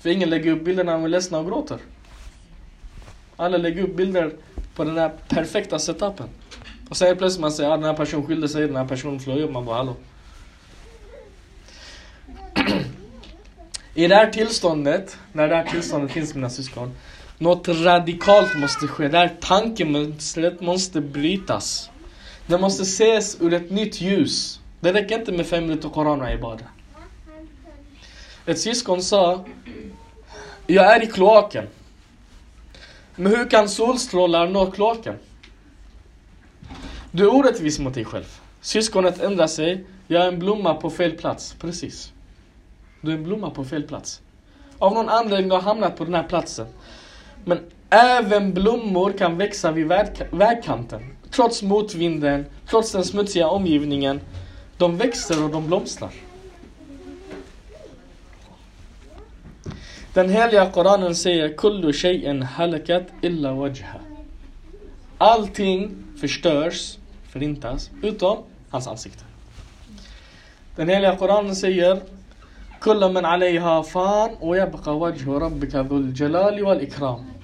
För 0.00 0.10
ingen 0.10 0.30
lägger 0.30 0.52
upp 0.52 0.64
bilder 0.64 0.84
när 0.84 0.92
de 0.92 1.04
är 1.04 1.08
ledsna 1.08 1.38
och 1.38 1.46
gråter. 1.46 1.78
Alla 3.36 3.56
lägger 3.56 3.82
upp 3.82 3.96
bilder 3.96 4.32
på 4.74 4.84
den 4.84 4.98
här 4.98 5.10
perfekta 5.28 5.78
setupen. 5.78 6.28
Och 6.90 6.96
sen 6.96 7.16
plötsligt 7.16 7.40
man 7.40 7.52
säger 7.52 7.70
att 7.70 7.74
ah, 7.74 7.76
den 7.76 7.86
här 7.86 7.94
personen 7.94 8.26
skilde 8.26 8.48
sig, 8.48 8.66
den 8.66 8.76
här 8.76 8.86
personen 8.86 9.20
flög 9.20 9.42
upp. 9.42 9.52
Man 9.52 9.64
bara 9.64 9.76
hallå. 9.76 9.96
I 13.94 14.06
det 14.06 14.14
här 14.14 14.30
tillståndet, 14.30 15.18
när 15.32 15.48
det 15.48 15.54
här 15.54 15.64
tillståndet 15.64 16.12
finns 16.12 16.34
mina 16.34 16.50
syskon, 16.50 16.94
något 17.38 17.68
radikalt 17.68 18.56
måste 18.56 18.86
ske. 18.86 19.08
Det 19.08 19.18
här 19.18 19.36
tankemönstret 19.40 20.60
måste 20.60 21.00
brytas. 21.00 21.90
Det 22.46 22.58
måste 22.58 22.82
ses 22.82 23.40
ur 23.40 23.52
ett 23.52 23.70
nytt 23.70 24.00
ljus. 24.00 24.60
Det 24.80 24.92
räcker 24.92 25.18
inte 25.18 25.32
med 25.32 25.46
fem 25.46 25.66
minuter 25.66 25.88
Koran 25.88 26.20
och 26.20 26.30
Ibada. 26.30 26.64
Ett 28.46 28.60
syskon 28.60 29.02
sa, 29.02 29.44
jag 30.66 30.96
är 30.96 31.02
i 31.02 31.06
kloaken. 31.06 31.64
Men 33.16 33.36
hur 33.36 33.50
kan 33.50 33.68
solstrålar 33.68 34.48
nå 34.48 34.70
kloaken? 34.70 35.14
Du 37.10 37.22
är 37.22 37.34
orättvis 37.34 37.78
mot 37.78 37.94
dig 37.94 38.04
själv. 38.04 38.40
Syskonet 38.60 39.20
ändrar 39.20 39.46
sig. 39.46 39.84
Jag 40.06 40.22
är 40.22 40.28
en 40.28 40.38
blomma 40.38 40.74
på 40.74 40.90
fel 40.90 41.12
plats. 41.12 41.56
Precis. 41.60 42.12
Du 43.04 43.10
är 43.10 43.14
en 43.14 43.24
blomma 43.24 43.50
på 43.50 43.64
fel 43.64 43.82
plats. 43.82 44.20
Av 44.78 44.94
någon 44.94 45.08
anledning 45.08 45.50
har 45.50 45.60
hamnat 45.60 45.96
på 45.96 46.04
den 46.04 46.14
här 46.14 46.22
platsen. 46.22 46.66
Men 47.44 47.58
även 47.90 48.54
blommor 48.54 49.12
kan 49.18 49.38
växa 49.38 49.72
vid 49.72 49.92
vägkanten. 50.30 51.16
Trots 51.30 51.62
motvinden, 51.62 52.46
trots 52.68 52.92
den 52.92 53.04
smutsiga 53.04 53.48
omgivningen. 53.48 54.20
De 54.78 54.96
växer 54.96 55.44
och 55.44 55.50
de 55.50 55.66
blomstrar. 55.66 56.10
Den 60.14 60.30
heliga 60.30 60.70
Koranen 60.70 61.14
säger 61.14 61.56
Kullu 61.56 61.92
shay'in 61.92 62.42
halakat 62.42 63.06
illa 63.22 63.52
wajha. 63.52 64.00
Allting 65.18 65.96
förstörs, 66.20 66.98
förintas, 67.32 67.90
utom 68.02 68.38
hans 68.70 68.86
ansikte. 68.86 69.24
Den 70.76 70.88
heliga 70.88 71.16
Koranen 71.16 71.56
säger 71.56 72.00
كل 72.84 73.12
من 73.12 73.24
عليها 73.24 73.82
فان 73.82 74.30
ويبقى 74.40 74.98
وجه 74.98 75.38
ربك 75.38 75.74
ذو 75.74 75.96
الجلال 75.96 76.62
والإكرام. 76.62 77.34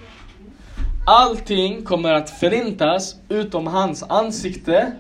Allting 1.07 1.85
kommer 1.85 2.13
att 2.13 2.31
förintas 2.31 3.17
utom 3.29 3.67
hans 3.67 4.03
ansikte 4.03 4.93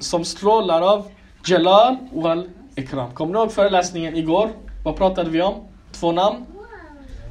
som 0.00 0.24
strålar 0.24 0.82
av 0.82 1.10
Jalal 1.46 1.96
wal 2.12 2.50
ikram. 2.76 3.10
Kommer 3.14 3.32
ni 3.32 3.38
ihåg 3.38 3.52
föreläsningen 3.52 4.16
igår? 4.16 4.50
Vad 4.84 4.96
pratade 4.96 5.30
vi 5.30 5.42
om? 5.42 5.54
Två 5.92 6.12
namn? 6.12 6.46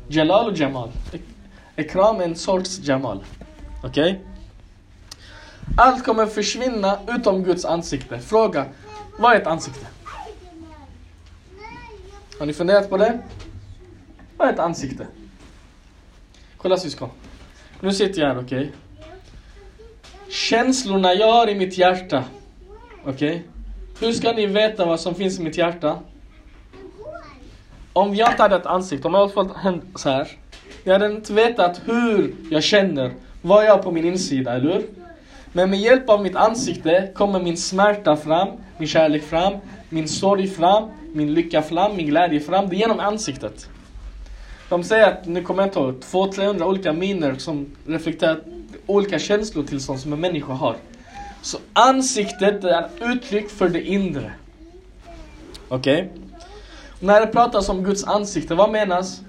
Jalal 0.07 0.49
och 0.51 0.57
Jamal. 0.57 0.89
Ikram 1.75 2.19
är 2.19 2.23
en 2.23 2.35
sorts 2.35 2.79
Jamal. 2.83 3.23
Okej? 3.83 4.11
Okay? 4.11 4.15
Allt 5.77 6.03
kommer 6.03 6.25
försvinna 6.25 6.99
utom 7.07 7.43
Guds 7.43 7.65
ansikte. 7.65 8.19
Fråga, 8.19 8.65
vad 9.19 9.33
är 9.33 9.41
ett 9.41 9.47
ansikte? 9.47 9.94
Har 12.39 12.45
ni 12.45 12.53
funderat 12.53 12.89
på 12.89 12.97
det? 12.97 13.19
Vad 14.37 14.47
är 14.47 14.53
ett 14.53 14.59
ansikte? 14.59 15.07
Kolla 16.57 16.77
syskon. 16.77 17.09
Nu 17.79 17.93
sitter 17.93 18.21
jag 18.21 18.27
här, 18.27 18.41
okej? 18.41 18.59
Okay? 18.59 18.71
Känslorna 20.29 21.13
jag 21.13 21.31
har 21.33 21.49
i 21.49 21.55
mitt 21.55 21.77
hjärta. 21.77 22.23
Okej? 23.05 23.11
Okay? 23.11 23.41
Hur 23.99 24.13
ska 24.13 24.31
ni 24.31 24.45
veta 24.45 24.85
vad 24.85 24.99
som 24.99 25.15
finns 25.15 25.39
i 25.39 25.43
mitt 25.43 25.57
hjärta? 25.57 25.99
om 27.95 28.15
jag 28.15 28.31
inte 28.31 28.41
hade 28.41 28.55
ett 28.55 28.65
ansikte, 28.65 29.07
om 29.07 29.13
jag 29.13 29.21
hade 29.21 29.33
fått 29.33 29.57
hänt 29.57 29.83
så 29.95 30.09
här. 30.09 30.27
Jag 30.83 30.93
hade 30.93 31.05
inte 31.05 31.33
vetat 31.33 31.81
hur 31.85 32.35
jag 32.49 32.63
känner, 32.63 33.11
vad 33.41 33.65
jag 33.65 33.71
har 33.71 33.83
på 33.83 33.91
min 33.91 34.05
insida, 34.05 34.53
eller 34.53 34.73
hur? 34.73 34.85
Men 35.53 35.69
med 35.69 35.79
hjälp 35.79 36.09
av 36.09 36.21
mitt 36.21 36.35
ansikte 36.35 37.09
kommer 37.13 37.39
min 37.39 37.57
smärta 37.57 38.15
fram, 38.15 38.47
min 38.77 38.87
kärlek 38.87 39.23
fram, 39.23 39.53
min 39.89 40.07
sorg 40.07 40.47
fram, 40.47 40.91
min 41.15 41.33
lycka 41.33 41.61
fram, 41.61 41.95
min 41.95 42.07
glädje 42.07 42.39
fram. 42.39 42.69
Det 42.69 42.75
är 42.75 42.77
genom 42.77 42.99
ansiktet. 42.99 43.69
De 44.69 44.83
säger 44.83 45.07
att, 45.07 45.25
nu 45.25 45.43
kommer 45.43 45.63
jag 45.63 45.67
inte 45.67 45.79
ihåg, 45.79 45.93
200-300 45.93 46.63
olika 46.63 46.93
miner 46.93 47.35
som 47.35 47.65
reflekterar 47.87 48.39
olika 48.85 49.19
känslotillstånd 49.19 49.99
som 49.99 50.13
en 50.13 50.19
människa 50.19 50.53
har. 50.53 50.75
Så 51.41 51.57
ansiktet 51.73 52.63
är 52.63 52.89
uttryck 53.01 53.49
för 53.49 53.69
det 53.69 53.81
inre. 53.81 54.31
Okej? 55.67 56.09
När 56.99 57.21
det 57.21 57.27
pratas 57.27 57.69
om 57.69 57.83
Guds 57.83 58.03
ansikte, 58.03 58.55
vad 58.55 58.71
menas? 58.71 59.21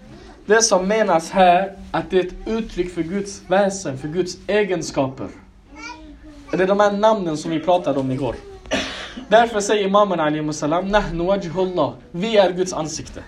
Det 0.47 0.63
som 0.63 0.89
menas 0.89 1.31
här, 1.31 1.73
att 1.91 2.11
det 2.11 2.19
är 2.19 2.27
ett 2.27 2.35
uttryck 2.47 2.95
för 2.95 3.03
Guds 3.03 3.43
väsen, 3.49 3.99
för 3.99 4.09
Guds 4.09 4.37
egenskaper. 4.47 5.29
Det 6.51 6.63
är 6.63 6.67
de 6.67 6.81
här 6.81 6.93
namnen 6.93 7.37
som 7.37 7.51
vi 7.51 7.61
pratade 7.61 8.01
om 8.01 8.11
igår. 8.11 8.37
Därför 9.29 9.61
säger 9.61 9.87
imamen 9.87 10.21
Ali 10.21 10.43
Musalam, 10.43 10.89
Nahnu 10.89 11.25
wajhullah. 11.25 11.93
Vi 12.11 12.37
är 12.37 12.53
Guds 12.53 12.73
ansikte. 12.73 13.23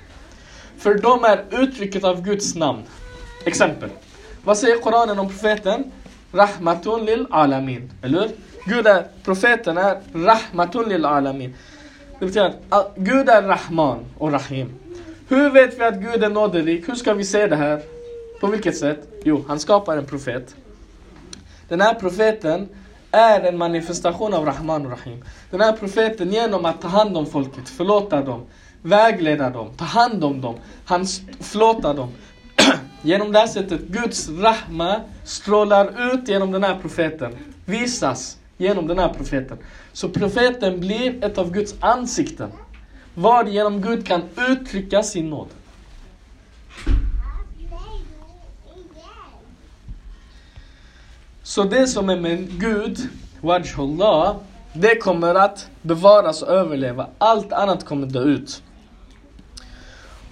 För 0.78 0.94
de 0.94 1.24
är 1.24 1.44
uttrycket 1.62 2.04
av 2.04 2.22
Guds 2.22 2.54
namn. 2.54 2.82
Exempel. 3.44 3.90
Vad 4.44 4.58
säger 4.58 4.78
Koranen 4.78 5.18
om 5.18 5.28
profeten? 5.28 5.92
Rahmatun 6.32 7.04
lil 7.04 7.26
alamin. 7.30 7.92
Eller 8.02 8.20
hur? 8.20 8.30
Gud 8.64 8.86
är, 8.86 9.06
profeten 9.24 9.78
är 9.78 10.00
Rahmatun 10.14 10.88
lil 10.88 11.04
alamin. 11.04 11.54
Det 12.18 12.26
betyder 12.26 12.54
att 12.68 12.92
Gud 12.96 13.28
är 13.28 13.42
Rahman 13.42 14.04
och 14.18 14.32
Rahim. 14.32 14.74
Hur 15.28 15.50
vet 15.50 15.78
vi 15.78 15.84
att 15.84 15.96
Gud 15.96 16.24
är 16.24 16.28
nåderik? 16.28 16.88
Hur 16.88 16.94
ska 16.94 17.14
vi 17.14 17.24
se 17.24 17.46
det 17.46 17.56
här? 17.56 17.82
På 18.40 18.46
vilket 18.46 18.76
sätt? 18.76 19.08
Jo, 19.24 19.44
han 19.48 19.58
skapar 19.58 19.96
en 19.96 20.06
profet. 20.06 20.56
Den 21.68 21.80
här 21.80 21.94
profeten 21.94 22.68
är 23.10 23.40
en 23.40 23.58
manifestation 23.58 24.34
av 24.34 24.44
Rahman 24.44 24.86
och 24.86 24.90
Rahim. 24.90 25.24
Den 25.50 25.60
här 25.60 25.72
profeten 25.72 26.32
genom 26.32 26.64
att 26.64 26.80
ta 26.80 26.88
hand 26.88 27.16
om 27.16 27.26
folket, 27.26 27.68
förlåta 27.68 28.22
dem, 28.22 28.46
vägleda 28.82 29.50
dem, 29.50 29.70
ta 29.76 29.84
hand 29.84 30.24
om 30.24 30.40
dem, 30.40 30.54
han 30.84 31.06
förlåta 31.40 31.94
dem. 31.94 32.08
genom 33.02 33.32
det 33.32 33.38
här 33.38 33.46
sättet, 33.46 33.80
Guds 33.80 34.28
Rahma 34.28 35.00
strålar 35.24 36.14
ut 36.14 36.28
genom 36.28 36.52
den 36.52 36.64
här 36.64 36.78
profeten. 36.80 37.36
Visas 37.64 38.36
genom 38.56 38.86
den 38.86 38.98
här 38.98 39.14
profeten. 39.14 39.58
Så 39.92 40.08
profeten 40.08 40.80
blir 40.80 41.24
ett 41.24 41.38
av 41.38 41.52
Guds 41.52 41.74
ansikten. 41.80 42.50
Varigenom 43.14 43.82
Gud 43.82 44.06
kan 44.06 44.22
uttrycka 44.48 45.02
sin 45.02 45.30
nåd. 45.30 45.48
Så 51.48 51.64
det 51.64 51.86
som 51.86 52.10
är 52.10 52.16
med 52.16 52.60
Gud, 52.60 52.98
Wajhullah, 53.40 54.36
det 54.72 54.96
kommer 54.96 55.34
att 55.34 55.70
bevaras 55.82 56.42
och 56.42 56.48
överleva. 56.48 57.06
Allt 57.18 57.52
annat 57.52 57.84
kommer 57.84 58.06
dö 58.06 58.22
ut. 58.22 58.62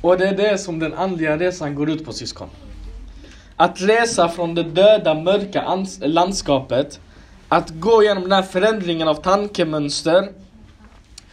Och 0.01 0.19
det 0.19 0.29
är 0.29 0.37
det 0.37 0.59
som 0.59 0.79
den 0.79 0.95
andliga 0.95 1.37
resan 1.37 1.75
går 1.75 1.91
ut 1.91 2.05
på 2.05 2.13
syskon. 2.13 2.49
Att 3.57 3.81
resa 3.81 4.29
från 4.29 4.55
det 4.55 4.63
döda, 4.63 5.15
mörka 5.15 5.87
landskapet, 6.01 7.01
att 7.49 7.71
gå 7.71 8.03
igenom 8.03 8.23
den 8.23 8.33
här 8.33 8.43
förändringen 8.43 9.09
av 9.09 9.15
tankemönster 9.15 10.29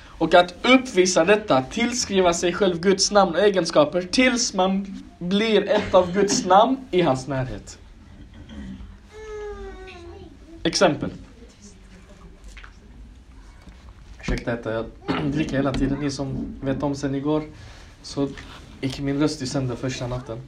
och 0.06 0.34
att 0.34 0.56
uppvisa 0.62 1.26
detta, 1.26 1.62
tillskriva 1.62 2.34
sig 2.34 2.54
själv 2.54 2.80
Guds 2.80 3.12
namn 3.12 3.36
och 3.36 3.42
egenskaper 3.42 4.02
tills 4.02 4.54
man 4.54 5.02
blir 5.20 5.70
ett 5.70 5.94
av 5.94 6.14
Guds 6.14 6.46
namn 6.46 6.78
i 6.92 7.02
hans 7.02 7.28
närhet. 7.28 7.78
Exempel. 10.64 11.10
Ursäkta 14.22 14.52
detta, 14.52 14.74
jag 14.74 14.86
dricker 15.32 15.56
hela 15.56 15.74
tiden. 15.74 15.98
Ni 16.00 16.12
som 16.12 16.56
vet 16.62 16.84
om 16.84 16.96
sen 16.96 17.16
igår 17.16 17.44
så 18.02 18.28
gick 18.82 19.00
min 19.00 19.20
röst 19.20 19.42
i 19.42 19.48
sönder 19.48 19.76
första 19.76 20.08
natten. 20.08 20.42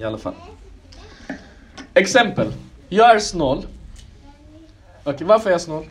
I 0.00 0.04
alla 0.04 0.18
fall. 0.18 0.34
Exempel. 1.94 2.52
Jag 2.88 3.14
är 3.14 3.18
snål. 3.18 3.58
Okej, 3.58 5.14
okay, 5.14 5.26
varför 5.26 5.50
är 5.50 5.54
jag 5.54 5.60
snål? 5.60 5.86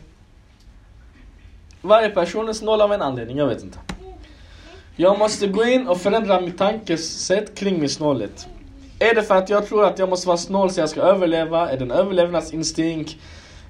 Varje 1.80 2.10
person 2.10 2.48
är 2.48 2.52
snål 2.52 2.80
av 2.80 2.92
en 2.92 3.02
anledning, 3.02 3.36
jag 3.36 3.46
vet 3.46 3.62
inte. 3.62 3.78
Jag 4.96 5.18
måste 5.18 5.46
gå 5.46 5.64
in 5.64 5.88
och 5.88 6.00
förändra 6.00 6.40
mitt 6.40 6.58
tankesätt 6.58 7.54
kring 7.54 7.80
min 7.80 7.88
snålhet. 7.88 8.48
Är 8.98 9.14
det 9.14 9.22
för 9.22 9.34
att 9.34 9.50
jag 9.50 9.66
tror 9.66 9.84
att 9.84 9.98
jag 9.98 10.08
måste 10.08 10.28
vara 10.28 10.38
snål 10.38 10.70
så 10.70 10.80
jag 10.80 10.88
ska 10.88 11.00
överleva? 11.00 11.70
Är 11.70 11.76
det 11.76 11.84
en 11.84 11.90
överlevnadsinstinkt? 11.90 13.16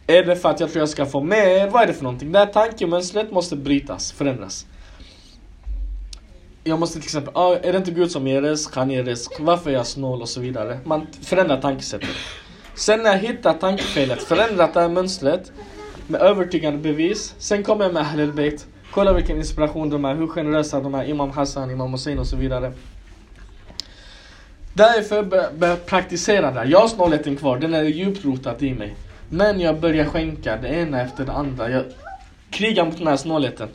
Är 0.07 0.25
det 0.25 0.37
för 0.37 0.49
att 0.49 0.61
jag 0.61 0.71
tror 0.71 0.81
jag 0.81 0.89
ska 0.89 1.07
få 1.07 1.21
mer? 1.21 1.71
Vad 1.71 1.83
är 1.83 1.87
det 1.87 1.93
för 1.93 2.03
någonting? 2.03 2.33
Det 2.33 2.39
här 2.39 2.47
tankemönstret 2.47 3.31
måste 3.31 3.57
brytas, 3.57 4.13
förändras. 4.13 4.67
Jag 6.65 6.81
måste 6.81 6.99
till 6.99 7.07
exempel, 7.07 7.33
ah, 7.37 7.57
är 7.57 7.73
det 7.73 7.79
inte 7.79 7.91
Gud 7.91 8.11
som 8.11 8.27
ger 8.27 8.43
risk? 8.43 8.77
Han 8.77 8.91
ger 8.91 9.05
risk. 9.05 9.33
Varför 9.41 9.71
är 9.71 9.75
jag 9.75 9.87
snål? 9.87 10.23
Och 10.23 10.29
så 10.29 10.41
vidare. 10.41 10.79
Man 10.85 11.07
förändrar 11.23 11.61
tankesättet. 11.61 12.09
Sen 12.75 13.03
när 13.03 13.11
jag 13.11 13.19
hittar 13.19 13.53
tankefelet, 13.53 14.23
förändrat 14.23 14.75
det 14.75 14.81
här 14.81 14.89
mönstret 14.89 15.53
med 16.07 16.21
övertygande 16.21 16.79
bevis. 16.79 17.35
Sen 17.39 17.63
kommer 17.63 17.85
jag 17.85 17.95
med 17.95 18.03
Ahlul 18.03 18.59
Kolla 18.91 19.13
vilken 19.13 19.37
inspiration 19.37 19.91
de 19.91 20.05
är, 20.05 20.15
hur 20.15 20.27
generösa 20.27 20.81
de 20.81 20.95
är. 20.95 21.05
Imam 21.05 21.31
Hassan, 21.31 21.71
Imam 21.71 21.93
Hussein 21.93 22.19
och 22.19 22.27
så 22.27 22.37
vidare. 22.37 22.73
Därför 24.77 25.23
börjar 25.23 25.53
jag 25.61 25.87
praktisera 25.87 26.51
det. 26.51 26.65
Jag 26.65 26.81
har 26.81 26.89
snålheten 26.89 27.37
kvar, 27.37 27.59
den 27.59 27.75
är 27.75 27.83
djupt 27.83 28.25
rotad 28.25 28.63
i 28.63 28.75
mig. 28.75 28.95
Men 29.31 29.61
jag 29.61 29.81
börjar 29.81 30.05
skänka 30.05 30.57
det 30.57 30.69
ena 30.69 31.03
efter 31.03 31.25
det 31.25 31.33
andra. 31.33 31.71
Jag 31.71 31.85
krigar 32.51 32.85
mot 32.85 32.99
den 32.99 33.07
här 33.07 33.17
snålheten. 33.17 33.69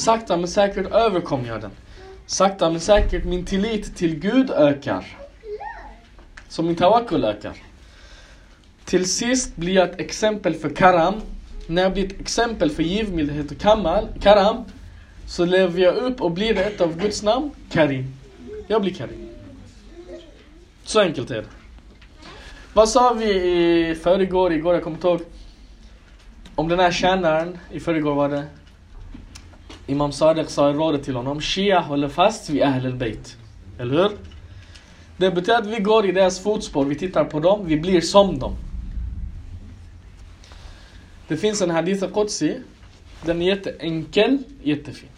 Sakta 0.00 0.36
men 0.36 0.48
säkert 0.48 0.92
överkommer 0.92 1.48
jag 1.48 1.60
den. 1.60 1.70
Sakta 2.26 2.70
men 2.70 2.80
säkert 2.80 3.24
min 3.24 3.44
tillit 3.44 3.96
till 3.96 4.14
Gud 4.18 4.50
ökar. 4.50 5.04
Så 6.48 6.62
min 6.62 6.76
Tawakul 6.76 7.24
ökar. 7.24 7.52
Till 8.84 9.10
sist 9.10 9.56
blir 9.56 9.74
jag 9.74 9.88
ett 9.88 10.00
exempel 10.00 10.54
för 10.54 10.70
karam. 10.70 11.14
När 11.66 11.82
jag 11.82 11.92
blir 11.92 12.06
ett 12.06 12.20
exempel 12.20 12.70
för 12.70 12.82
givmildhet 12.82 13.50
och 13.50 13.58
kamal, 13.58 14.08
karam, 14.22 14.64
så 15.26 15.44
lever 15.44 15.82
jag 15.82 15.96
upp 15.96 16.20
och 16.20 16.30
blir 16.30 16.58
ett 16.58 16.80
av 16.80 16.98
Guds 17.00 17.22
namn, 17.22 17.50
Karim. 17.70 18.14
Jag 18.68 18.82
blir 18.82 18.94
Karim. 18.94 19.35
Så 20.86 21.00
enkelt 21.00 21.30
är 21.30 21.34
det. 21.34 21.48
Vad 22.72 22.88
sa 22.88 23.12
vi 23.12 23.30
i 23.90 23.94
förrgår, 23.94 24.52
igår, 24.52 24.74
jag 24.74 24.82
kommer 24.82 24.96
inte 24.96 25.08
ihåg. 25.08 25.20
Om 26.54 26.68
den 26.68 26.78
här 26.78 26.92
tjänaren, 26.92 27.58
i 27.70 27.80
förrgår 27.80 28.14
var 28.14 28.28
det 28.28 28.44
Imam 29.86 30.12
Sadiq 30.12 30.48
sa 30.48 30.70
i 30.70 30.72
rådet 30.72 31.04
till 31.04 31.16
honom, 31.16 31.40
Shia 31.40 31.80
håller 31.80 32.08
fast 32.08 32.50
vid 32.50 32.62
Ahl 32.62 32.86
al-Bayt. 32.86 33.36
Eller 33.78 33.94
hur? 33.94 34.10
Det 35.16 35.30
betyder 35.30 35.58
att 35.58 35.66
vi 35.66 35.80
går 35.80 36.06
i 36.06 36.12
deras 36.12 36.40
fotspår, 36.40 36.84
vi 36.84 36.94
tittar 36.94 37.24
på 37.24 37.40
dem, 37.40 37.66
vi 37.66 37.76
blir 37.76 38.00
som 38.00 38.38
dem. 38.38 38.56
Det 41.28 41.36
finns 41.36 41.62
en 41.62 41.70
hadith 41.70 42.04
al-Qudsi, 42.04 42.60
den 43.24 43.42
är 43.42 43.46
jätteenkel, 43.46 44.38
jättefin. 44.62 45.08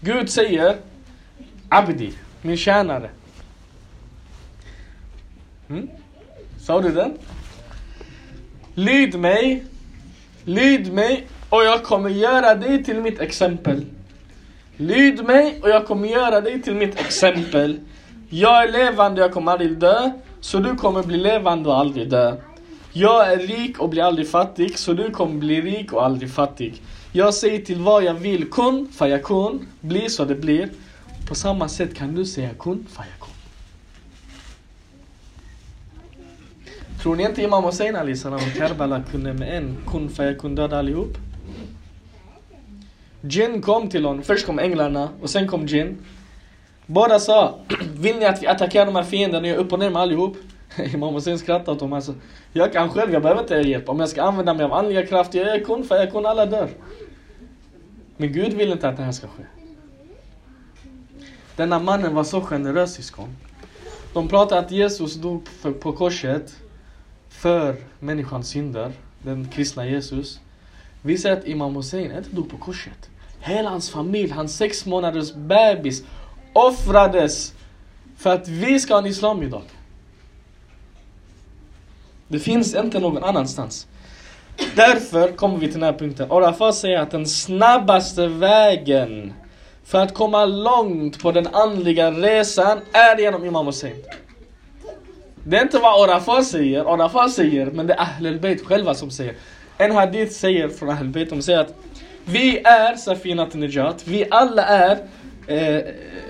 Gud 0.00 0.30
säger, 0.30 0.76
Abdi, 1.68 2.12
min 2.42 2.56
tjänare. 2.56 3.10
Mm? 5.68 5.88
Sa 6.60 6.80
du 6.80 6.92
den? 6.92 7.12
Lyd 8.74 9.18
mig, 9.18 9.64
lyd 10.44 10.92
mig 10.92 11.26
och 11.50 11.64
jag 11.64 11.84
kommer 11.84 12.10
göra 12.10 12.54
dig 12.54 12.84
till 12.84 13.00
mitt 13.00 13.20
exempel. 13.20 13.84
Lyd 14.76 15.24
mig 15.24 15.60
och 15.62 15.68
jag 15.68 15.86
kommer 15.86 16.08
göra 16.08 16.40
dig 16.40 16.62
till 16.62 16.74
mitt 16.74 17.00
exempel. 17.00 17.80
Jag 18.28 18.62
är 18.62 18.72
levande, 18.72 19.20
jag 19.20 19.32
kommer 19.32 19.52
aldrig 19.52 19.78
dö. 19.78 20.10
Så 20.40 20.58
du 20.58 20.74
kommer 20.74 21.02
bli 21.02 21.16
levande 21.16 21.68
och 21.68 21.78
aldrig 21.78 22.10
dö. 22.10 22.36
Jag 22.92 23.32
är 23.32 23.38
rik 23.38 23.78
och 23.78 23.88
blir 23.88 24.02
aldrig 24.02 24.28
fattig, 24.30 24.78
så 24.78 24.92
du 24.92 25.10
kommer 25.10 25.34
bli 25.34 25.60
rik 25.60 25.92
och 25.92 26.04
aldrig 26.04 26.30
fattig. 26.30 26.82
Jag 27.12 27.34
säger 27.34 27.58
till 27.58 27.80
vad 27.80 28.04
jag 28.04 28.14
vill, 28.14 28.50
kun, 28.50 28.88
fayakun, 28.92 29.66
bli 29.80 30.10
så 30.10 30.24
det 30.24 30.34
blir. 30.34 30.68
På 31.28 31.34
samma 31.34 31.68
sätt 31.68 31.94
kan 31.94 32.14
du 32.14 32.24
säga 32.24 32.50
kun, 32.58 32.86
fayakun. 32.92 33.15
Tror 37.06 37.16
ni 37.16 37.22
inte 37.22 37.42
Imam 37.42 37.64
Hussein 37.64 37.96
Ali 37.96 38.16
salam 38.16 38.40
och 38.40 38.58
Karbala 38.58 39.02
kunde 39.10 39.32
med 39.32 39.56
en 39.56 39.76
kun 39.86 40.08
fayakun 40.08 40.54
döda 40.54 40.78
allihop? 40.78 41.18
Jin 43.20 43.62
kom 43.62 43.88
till 43.88 44.04
honom, 44.04 44.22
först 44.22 44.46
kom 44.46 44.58
änglarna 44.58 45.08
och 45.22 45.30
sen 45.30 45.48
kom 45.48 45.66
Jin. 45.66 45.98
Båda 46.86 47.18
sa, 47.18 47.58
vill 47.94 48.16
ni 48.16 48.24
att 48.24 48.42
vi 48.42 48.46
attackerar 48.46 48.86
de 48.86 48.96
här 48.96 49.02
fienderna 49.02 49.40
och 49.42 49.48
gör 49.48 49.56
upp 49.56 49.72
och 49.72 49.78
ner 49.78 49.90
med 49.90 50.02
allihop? 50.02 50.36
Imam 50.94 51.14
Hussein 51.14 51.38
skrattade 51.38 51.70
åt 51.70 51.78
dem. 51.78 51.92
Alltså, 51.92 52.14
jag 52.52 52.72
kan 52.72 52.90
själv, 52.90 53.12
jag 53.12 53.22
behöver 53.22 53.42
inte 53.42 53.54
er 53.54 53.64
hjälp. 53.64 53.88
Om 53.88 54.00
jag 54.00 54.08
ska 54.08 54.22
använda 54.22 54.54
mig 54.54 54.64
av 54.64 54.72
andliga 54.72 55.06
krafter, 55.06 55.38
jag 55.38 55.56
är 55.56 55.64
kun 55.64 55.84
för 55.84 55.96
jag 55.96 56.12
kun 56.12 56.26
alla 56.26 56.46
dör. 56.46 56.68
Men 58.16 58.32
Gud 58.32 58.52
vill 58.52 58.72
inte 58.72 58.88
att 58.88 58.96
det 58.96 59.02
här 59.02 59.12
ska 59.12 59.26
ske. 59.26 59.42
Denna 61.56 61.78
mannen 61.78 62.14
var 62.14 62.24
så 62.24 62.40
generös 62.40 62.94
syskon. 62.94 63.36
De 64.12 64.28
pratar 64.28 64.58
att 64.58 64.70
Jesus 64.70 65.14
dog 65.14 65.48
på 65.80 65.92
korset 65.92 66.56
för 67.28 67.76
människans 68.00 68.48
synder, 68.48 68.92
den 69.22 69.48
kristna 69.48 69.86
Jesus. 69.86 70.40
Vi 71.02 71.18
säger 71.18 71.36
att 71.36 71.46
Imam 71.46 71.76
Hussein 71.76 72.12
inte 72.12 72.30
dog 72.30 72.50
på 72.50 72.56
korset. 72.56 73.10
Hela 73.40 73.70
hans 73.70 73.90
familj, 73.90 74.30
hans 74.30 74.56
sex 74.56 74.86
månaders 74.86 75.34
bebis 75.34 76.02
offrades 76.52 77.52
För 78.16 78.34
att 78.34 78.48
vi 78.48 78.80
ska 78.80 78.94
ha 78.94 78.98
en 78.98 79.06
islam 79.06 79.42
idag. 79.42 79.62
Det 82.28 82.38
finns 82.38 82.74
inte 82.74 82.98
någon 82.98 83.24
annanstans. 83.24 83.86
Därför 84.74 85.32
kommer 85.32 85.58
vi 85.58 85.66
till 85.66 85.80
den 85.80 85.82
här 85.82 85.98
punkten. 85.98 86.30
Arafat 86.30 86.74
säger 86.74 86.98
att 86.98 87.10
den 87.10 87.26
snabbaste 87.26 88.26
vägen 88.26 89.32
för 89.84 89.98
att 89.98 90.14
komma 90.14 90.44
långt 90.44 91.22
på 91.22 91.32
den 91.32 91.46
andliga 91.46 92.10
resan 92.10 92.78
är 92.92 93.18
genom 93.18 93.44
Imam 93.44 93.66
Hussein. 93.66 94.02
Det 95.48 95.56
är 95.56 95.62
inte 95.62 95.78
vad 95.78 96.10
Arafat 96.10 96.46
säger, 96.46 96.94
Arafat 96.94 97.32
säger, 97.32 97.66
men 97.66 97.86
det 97.86 97.94
är 97.94 98.00
Ahlul 98.00 98.40
Bayt 98.40 98.66
själva 98.66 98.94
som 98.94 99.10
säger. 99.10 99.34
En 99.78 99.92
hadith 99.92 100.32
säger 100.32 100.68
från 100.68 100.88
Ahlul 100.88 101.08
Bayt, 101.08 101.30
de 101.30 101.42
säger 101.42 101.58
att 101.58 101.74
vi 102.24 102.58
är 102.58 102.96
Safinat 102.96 103.54
Nejat, 103.54 104.02
vi 104.04 104.26
alla 104.30 104.62
är 104.64 104.98
eh, 105.46 105.82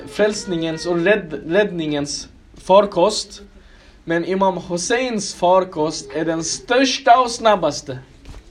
frälsningens 0.09 0.87
och 0.87 1.05
rädd, 1.05 1.40
räddningens 1.46 2.29
farkost. 2.57 3.42
Men 4.05 4.24
Imam 4.24 4.61
Husseins 4.68 5.35
farkost 5.35 6.11
är 6.14 6.24
den 6.24 6.44
största 6.44 7.20
och 7.20 7.31
snabbaste. 7.31 7.98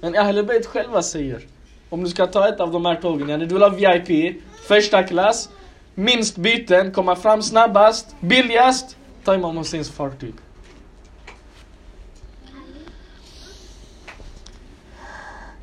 Men 0.02 0.16
Ahlul 0.16 0.46
Bayt 0.46 0.66
själva 0.66 1.02
säger, 1.02 1.42
om 1.90 2.04
du 2.04 2.10
ska 2.10 2.28
ta 2.28 2.50
ett 2.50 2.60
av 2.60 2.72
de 2.72 2.86
här 2.86 2.96
tågen, 2.96 3.30
yani 3.30 3.46
du 3.46 3.54
vill 3.56 3.64
ha 3.64 3.70
VIP, 3.70 4.42
första 4.68 5.04
klass, 5.04 5.50
minst 5.96 6.38
byten, 6.38 6.92
komma 6.92 7.16
fram 7.16 7.42
snabbast, 7.42 8.16
billigast, 8.20 8.98
ta 9.24 9.36
Imam 9.36 9.58
Husseins 9.58 9.90
fartyg. 9.90 10.34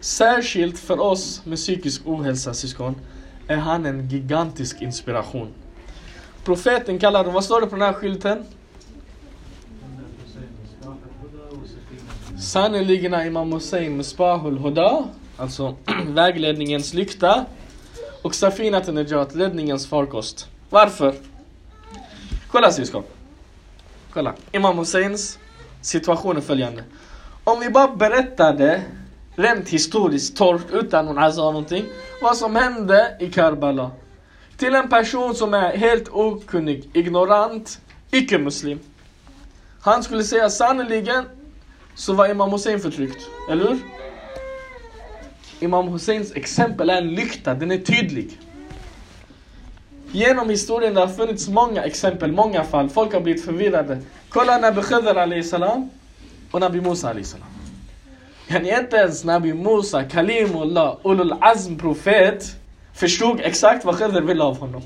Särskilt 0.03 0.79
för 0.79 1.01
oss 1.01 1.43
med 1.45 1.59
psykisk 1.59 2.03
ohälsa 2.07 2.55
syskon, 2.55 2.95
är 3.49 3.57
han 3.57 3.87
en 3.87 4.09
gigantisk 4.09 4.83
inspiration. 4.83 5.53
Profeten 6.45 6.99
kallar 6.99 7.25
vad 7.25 7.45
står 7.45 7.61
det 7.61 7.67
på 7.67 7.77
den 7.77 7.85
här 7.85 7.93
skylten? 7.93 8.45
Sannerligen 12.41 13.15
är 13.15 13.27
Imam 13.27 13.53
Hussein 13.53 13.97
Misbahul 13.97 14.59
Huda, 14.59 15.05
alltså 15.37 15.77
vägledningens 16.07 16.95
lykta, 16.95 17.45
och 18.23 18.35
Safinat 18.35 18.95
Nejat, 18.95 19.35
ledningens 19.35 19.87
farkost. 19.87 20.49
Varför? 20.71 21.15
Kolla 22.49 22.73
syskon. 22.73 23.03
Kolla. 24.11 24.35
Imam 24.53 24.79
Husseins 24.79 25.39
situation 25.81 26.37
är 26.37 26.41
följande. 26.41 26.85
Om 27.45 27.61
vi 27.61 27.71
bara 27.71 27.97
berättade 27.97 28.83
rent 29.37 29.69
historiskt 29.69 30.37
torrt 30.37 30.71
utan 30.73 31.05
någon 31.05 31.19
azar 31.19 31.25
alltså 31.27 31.43
någonting. 31.43 31.85
Vad 32.23 32.37
som 32.37 32.57
hände 32.57 33.17
i 33.21 33.31
Karbala. 33.31 33.91
Till 34.57 34.75
en 34.75 34.89
person 34.89 35.35
som 35.35 35.55
är 35.55 35.77
helt 35.77 36.09
okunnig, 36.09 36.91
ignorant, 36.93 37.81
icke-muslim. 38.11 38.79
Han 39.81 40.03
skulle 40.03 40.25
säga 40.25 40.51
sannerligen 40.51 41.25
så 41.95 42.13
var 42.13 42.31
Imam 42.31 42.51
Hussein 42.51 42.81
förtryckt. 42.81 43.29
Eller 43.51 43.69
hur? 43.69 43.79
Imam 45.61 45.89
Husseins 45.89 46.33
exempel 46.37 46.91
är 46.91 46.97
en 46.97 47.15
lykta, 47.15 47.55
den 47.55 47.71
är 47.71 47.79
tydlig. 47.79 48.39
Genom 50.13 50.51
historien 50.51 50.95
det 50.95 51.01
har 51.01 51.09
funnits 51.09 51.49
många 51.49 51.83
exempel, 51.85 52.33
många 52.33 52.65
fall. 52.65 52.89
Folk 52.89 53.13
har 53.13 53.21
blivit 53.21 53.45
förvirrade. 53.45 54.03
Kolla 54.29 54.59
Nabi 54.59 54.83
Khidr 54.83 55.19
Ali 55.19 55.43
salam 55.43 55.91
och 56.51 56.61
Nabi 56.61 56.81
Musa 56.81 57.11
Ali 57.11 57.25
salam. 57.25 57.52
Yani 58.49 58.79
inte 58.79 58.97
ens 58.97 59.25
Nabi 59.25 59.55
Musa, 59.55 60.05
Kalimullah, 60.05 60.97
Ulul 61.03 61.35
Azm 61.41 61.77
profet 61.77 62.57
förstod 62.93 63.41
exakt 63.41 63.85
vad 63.85 63.99
Khidr 63.99 64.21
ville 64.21 64.45
av 64.45 64.59
honom. 64.59 64.83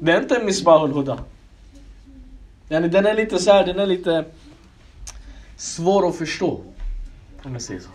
Det 0.00 0.12
är 0.12 0.20
inte 0.20 0.42
Misbahul 0.44 0.92
Huda. 0.92 1.18
Yani 2.68 2.88
den 2.88 3.06
är 3.06 3.14
lite 3.14 3.38
så 3.38 3.52
här, 3.52 3.66
den 3.66 3.78
är 3.78 3.86
lite 3.86 4.24
svår 5.56 6.08
att 6.08 6.16
förstå. 6.16 6.60
Om 7.44 7.52
jag 7.52 7.62
säger 7.62 7.80
så. 7.80 7.88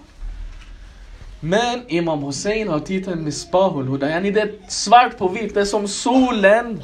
Men 1.39 1.81
Imam 1.87 2.23
Hussein 2.23 2.67
har 2.67 2.79
titeln 2.79 3.23
Misbahul 3.23 3.87
Huda. 3.87 4.09
Yani 4.09 4.31
det 4.31 4.41
är 4.41 4.51
svart 4.67 5.17
på 5.17 5.27
vitt, 5.27 5.53
det 5.53 5.61
är 5.61 5.65
som 5.65 5.87
solen 5.87 6.83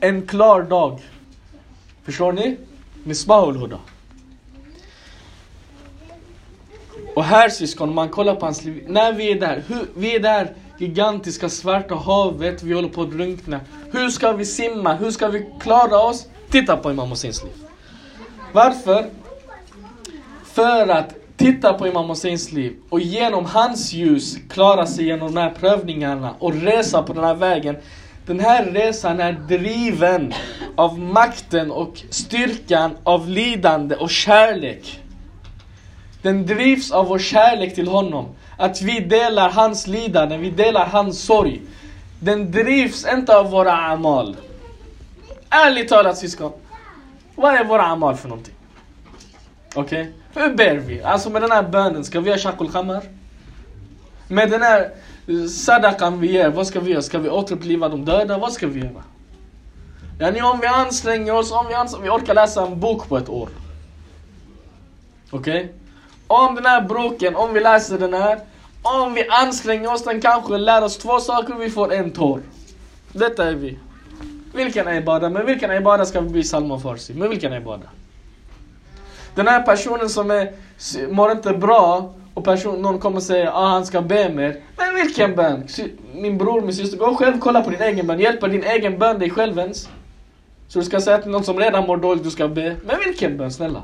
en 0.00 0.26
klar 0.26 0.62
dag. 0.62 1.00
Förstår 2.02 2.32
ni? 2.32 2.56
Misbahul 3.04 3.56
Huda. 3.56 3.78
Och 7.20 7.26
här 7.26 7.48
syskon, 7.48 7.88
om 7.88 7.94
man 7.94 8.08
kollar 8.08 8.34
på 8.34 8.46
hans 8.46 8.64
liv, 8.64 8.84
när 8.88 9.12
vi 9.12 9.32
är 9.32 9.40
där, 9.40 9.62
hur, 9.68 9.86
vi 9.96 10.16
är 10.16 10.20
där 10.20 10.54
gigantiska 10.78 11.48
svarta 11.48 11.94
havet, 11.94 12.62
vi 12.62 12.74
håller 12.74 12.88
på 12.88 13.02
att 13.02 13.10
drunkna. 13.10 13.60
Hur 13.92 14.08
ska 14.08 14.32
vi 14.32 14.44
simma? 14.44 14.94
Hur 14.94 15.10
ska 15.10 15.28
vi 15.28 15.46
klara 15.60 15.98
oss? 15.98 16.26
Titta 16.50 16.76
på 16.76 16.90
Imam 16.90 17.08
Husseins 17.08 17.42
liv. 17.44 17.52
Varför? 18.52 19.06
För 20.44 20.88
att 20.88 21.14
titta 21.36 21.72
på 21.72 21.86
Imam 21.86 22.08
Husseins 22.08 22.52
liv 22.52 22.76
och 22.88 23.00
genom 23.00 23.44
hans 23.44 23.92
ljus 23.92 24.36
klara 24.48 24.86
sig 24.86 25.04
genom 25.04 25.34
de 25.34 25.40
här 25.40 25.50
prövningarna 25.50 26.34
och 26.38 26.54
resa 26.54 27.02
på 27.02 27.12
den 27.12 27.24
här 27.24 27.34
vägen. 27.34 27.76
Den 28.26 28.40
här 28.40 28.64
resan 28.64 29.20
är 29.20 29.32
driven 29.32 30.34
av 30.76 30.98
makten 30.98 31.70
och 31.70 32.02
styrkan 32.10 32.96
av 33.04 33.28
lidande 33.28 33.94
och 33.96 34.10
kärlek. 34.10 35.00
Den 36.22 36.46
drivs 36.46 36.90
av 36.90 37.06
vår 37.06 37.18
kärlek 37.18 37.74
till 37.74 37.88
honom. 37.88 38.28
Att 38.56 38.82
vi 38.82 39.00
delar 39.00 39.50
hans 39.50 39.86
lidande, 39.86 40.36
vi 40.36 40.50
delar 40.50 40.86
hans 40.86 41.22
sorg. 41.22 41.62
Den 42.20 42.52
drivs 42.52 43.06
inte 43.12 43.36
av 43.36 43.50
våra 43.50 43.72
amal. 43.72 44.36
Ärligt 45.50 45.88
talat 45.88 46.18
syskon. 46.18 46.52
Vad 47.34 47.54
är 47.54 47.64
våra 47.64 47.82
amal 47.82 48.16
för 48.16 48.28
någonting? 48.28 48.54
Okej? 49.74 50.12
Okay? 50.32 50.42
Hur 50.42 50.54
ber 50.54 50.76
vi? 50.76 51.02
Alltså 51.02 51.30
med 51.30 51.42
den 51.42 51.50
här 51.50 51.62
bönen, 51.62 52.04
ska 52.04 52.20
vi 52.20 52.30
göra 52.30 52.38
shakul 52.38 52.70
khamar? 52.70 53.02
Med 54.28 54.50
den 54.50 54.62
här 54.62 54.90
sadakan 55.48 56.20
vi 56.20 56.32
ger, 56.32 56.50
vad 56.50 56.66
ska 56.66 56.80
vi 56.80 56.90
göra? 56.90 57.02
Ska 57.02 57.18
vi 57.18 57.30
återuppliva 57.30 57.88
de 57.88 58.04
döda? 58.04 58.38
Vad 58.38 58.52
ska 58.52 58.66
vi 58.66 58.80
göra? 58.80 59.02
Yani 60.20 60.42
om 60.42 60.60
vi 60.60 60.66
anstränger 60.66 61.34
oss, 61.34 61.52
om 61.52 61.66
vi, 61.68 61.74
anstränger, 61.74 62.04
vi 62.04 62.10
orkar 62.10 62.34
läsa 62.34 62.66
en 62.66 62.80
bok 62.80 63.08
på 63.08 63.16
ett 63.16 63.28
år. 63.28 63.48
Okej? 65.30 65.64
Okay? 65.64 65.79
Om 66.30 66.54
den 66.54 66.66
här 66.66 66.80
boken, 66.80 67.36
om 67.36 67.54
vi 67.54 67.60
läser 67.60 67.98
den 67.98 68.14
här, 68.14 68.40
om 68.82 69.14
vi 69.14 69.28
anstränger 69.28 69.92
oss, 69.92 70.04
den 70.04 70.20
kanske 70.20 70.58
lär 70.58 70.84
oss 70.84 70.98
två 70.98 71.20
saker, 71.20 71.54
vi 71.54 71.70
får 71.70 71.92
en 71.92 72.10
tår. 72.10 72.40
Detta 73.12 73.48
är 73.48 73.54
vi. 73.54 73.78
Vilken 74.54 74.88
är 74.88 74.94
ibada? 74.94 75.28
Med 75.28 75.46
vilken 75.46 75.72
ibada 75.72 76.04
ska 76.06 76.20
vi 76.20 76.28
bli 76.28 76.44
Salman 76.44 76.80
Farsi? 76.80 77.14
Med 77.14 77.28
vilken 77.28 77.52
ibada? 77.52 77.82
Den 79.34 79.48
här 79.48 79.62
personen 79.62 80.08
som 80.08 80.30
är, 80.30 80.52
mår 81.08 81.30
inte 81.30 81.52
bra 81.52 82.14
och 82.34 82.44
person, 82.44 82.82
någon 82.82 82.98
kommer 82.98 83.20
säga 83.20 83.48
att 83.48 83.56
ah, 83.56 83.66
han 83.66 83.86
ska 83.86 84.02
be 84.02 84.28
mer. 84.28 84.56
Men 84.76 84.94
vilken 84.94 85.36
bön? 85.36 85.66
Min 86.14 86.38
bror, 86.38 86.60
min 86.60 86.74
syster, 86.74 86.98
gå 86.98 87.14
själv 87.14 87.38
kolla 87.38 87.62
på 87.62 87.70
din 87.70 87.82
egen 87.82 88.06
bön. 88.06 88.20
Hjälper 88.20 88.48
din 88.48 88.64
egen 88.64 88.98
bön 88.98 89.18
dig 89.18 89.30
själv 89.30 89.58
ens? 89.58 89.88
Så 90.68 90.78
du 90.78 90.84
ska 90.84 91.00
säga 91.00 91.18
till 91.18 91.30
någon 91.30 91.44
som 91.44 91.58
redan 91.58 91.86
mår 91.86 91.96
dåligt, 91.96 92.24
du 92.24 92.30
ska 92.30 92.48
be. 92.48 92.76
Men 92.84 92.96
vilken 93.06 93.36
bön, 93.36 93.50
snälla? 93.50 93.82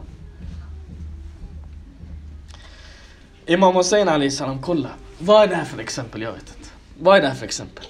Imam 3.47 3.75
Hussein 3.75 4.09
Ali 4.09 4.31
salam, 4.31 4.63
kolla. 4.63 4.89
Vad 5.19 5.43
är 5.43 5.47
det 5.47 5.55
här 5.55 5.65
för 5.65 5.79
exempel? 5.79 6.23
Jag 6.23 6.33
vet 6.33 6.55
inte. 6.59 6.71
Vad 6.99 7.17
är 7.17 7.23
det 7.23 7.29
här 7.29 7.35
för 7.35 7.45
exempel? 7.45 7.85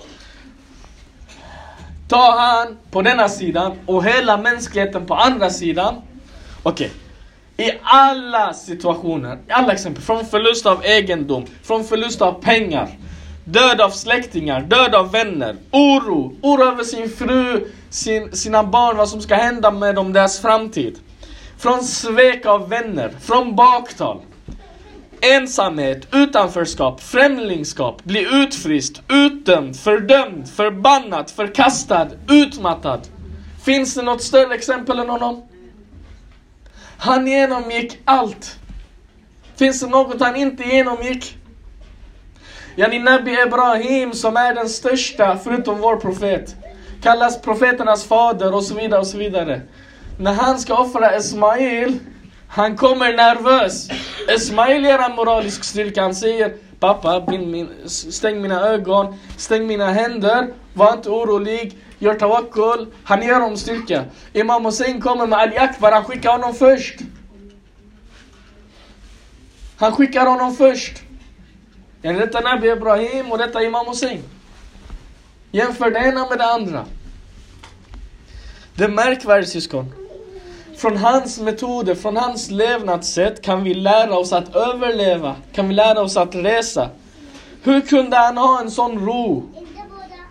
Ta 2.09 2.39
han 2.39 2.79
på 2.91 3.03
denna 3.03 3.29
sidan 3.29 3.73
och 3.87 4.05
hela 4.05 4.37
mänskligheten 4.37 5.07
på 5.07 5.15
andra 5.15 5.51
sidan. 5.51 5.95
Okej. 6.63 6.91
Okay. 7.57 7.67
I 7.69 7.79
alla 7.83 8.55
situationer, 8.55 9.39
i 9.49 9.53
alla 9.53 9.73
exempel, 9.73 10.03
från 10.03 10.27
förlust 10.27 10.67
av 10.67 10.85
egendom, 10.85 11.47
från 11.63 11.85
förlust 11.85 12.23
av 12.23 12.43
pengar, 12.43 12.89
död 13.45 13.81
av 13.81 13.91
släktingar, 13.91 14.61
död 14.61 14.95
av 14.95 15.13
vänner, 15.13 15.57
oro, 15.71 16.37
oro 16.43 16.65
över 16.65 16.85
sin 16.85 17.11
fru, 17.11 17.71
sin, 17.91 18.37
sina 18.37 18.65
barn, 18.65 18.97
vad 18.97 19.09
som 19.09 19.21
ska 19.21 19.35
hända 19.35 19.71
med 19.71 19.95
dem, 19.95 20.13
deras 20.13 20.41
framtid. 20.41 20.99
Från 21.59 21.83
svek 21.83 22.47
av 22.47 22.69
vänner, 22.69 23.13
från 23.21 23.57
baktal. 23.57 24.21
Ensamhet, 25.21 26.15
utanförskap, 26.15 27.01
främlingskap, 27.01 28.05
bli 28.05 28.27
utfryst, 28.33 29.03
utdömd, 29.09 29.77
fördömd, 29.77 30.49
förbannad, 30.49 31.31
förkastad, 31.31 32.09
utmattad. 32.31 33.01
Finns 33.65 33.95
det 33.95 34.03
något 34.03 34.23
större 34.23 34.55
exempel 34.55 34.99
än 34.99 35.09
honom? 35.09 35.43
Han 36.99 37.27
genomgick 37.27 37.99
allt. 38.05 38.59
Finns 39.57 39.81
det 39.81 39.87
något 39.87 40.21
han 40.21 40.37
inte 40.37 40.63
genomgick? 40.63 41.37
Yani 42.77 42.99
Nabi 42.99 43.31
Ibrahim 43.47 44.13
som 44.13 44.37
är 44.37 44.55
den 44.55 44.69
största 44.69 45.39
förutom 45.45 45.81
vår 45.81 45.97
profet. 45.97 46.57
Kallas 47.03 47.41
profeternas 47.41 48.05
fader 48.05 48.55
och 48.55 48.65
så 48.65 48.75
vidare 48.75 49.01
och 49.01 49.07
så 49.07 49.19
vidare. 49.19 49.61
När 50.19 50.33
han 50.33 50.59
ska 50.59 50.75
offra 50.75 51.17
Ismail 51.17 51.99
han 52.49 52.77
kommer 52.77 53.13
nervös. 53.13 53.89
Ismail 54.29 54.85
ger 54.85 54.99
en 54.99 55.13
moralisk 55.13 55.65
styrka. 55.65 56.03
Han 56.03 56.15
säger 56.15 56.55
Pappa, 56.81 57.25
min, 57.29 57.51
min, 57.51 57.69
stäng 57.87 58.43
mina 58.43 58.61
ögon, 58.61 59.19
stäng 59.37 59.67
mina 59.67 59.93
händer, 59.93 60.49
var 60.75 60.93
inte 60.93 61.11
orolig. 61.11 61.79
gör 61.99 62.15
tawakkul, 62.15 62.87
han 63.05 63.23
ger 63.23 63.35
honom 63.35 63.57
styrka. 63.57 64.05
Imam 64.33 64.65
Hussein 64.65 65.01
kommer 65.01 65.27
med 65.27 65.39
Ali 65.39 65.57
Akbar, 65.57 65.93
han 65.93 66.05
skickar 66.05 66.33
honom 66.33 66.55
först. 66.55 67.01
Han 69.77 69.93
skickar 69.93 70.27
honom 70.27 70.57
först. 70.57 71.03
Yani 72.03 72.19
detta 72.19 72.39
är 72.39 72.43
Nabi 72.43 72.71
Ibrahim 72.71 73.33
och 73.33 73.39
detta 73.39 73.61
är 73.61 73.67
Imam 73.67 73.87
Hussein. 73.87 74.23
Jämför 75.51 75.91
det 75.91 75.99
ena 75.99 76.29
med 76.29 76.39
det 76.39 76.47
andra. 76.47 76.85
Det 78.75 78.85
är 78.85 78.89
märkvärdigt 78.89 79.51
syskon. 79.51 80.06
Från 80.77 80.97
hans 80.97 81.41
metoder, 81.41 81.95
från 81.95 82.17
hans 82.17 82.51
levnadssätt 82.51 83.43
kan 83.43 83.65
vi 83.65 83.75
lära 83.75 84.19
oss 84.19 84.33
att 84.33 84.57
överleva. 84.57 85.35
Kan 85.53 85.69
vi 85.69 85.75
lära 85.75 86.01
oss 86.01 86.17
att 86.17 86.35
resa. 86.35 86.89
Hur 87.63 87.81
kunde 87.81 88.17
han 88.17 88.37
ha 88.37 88.61
en 88.61 88.71
sån 88.71 89.07
ro? 89.07 89.43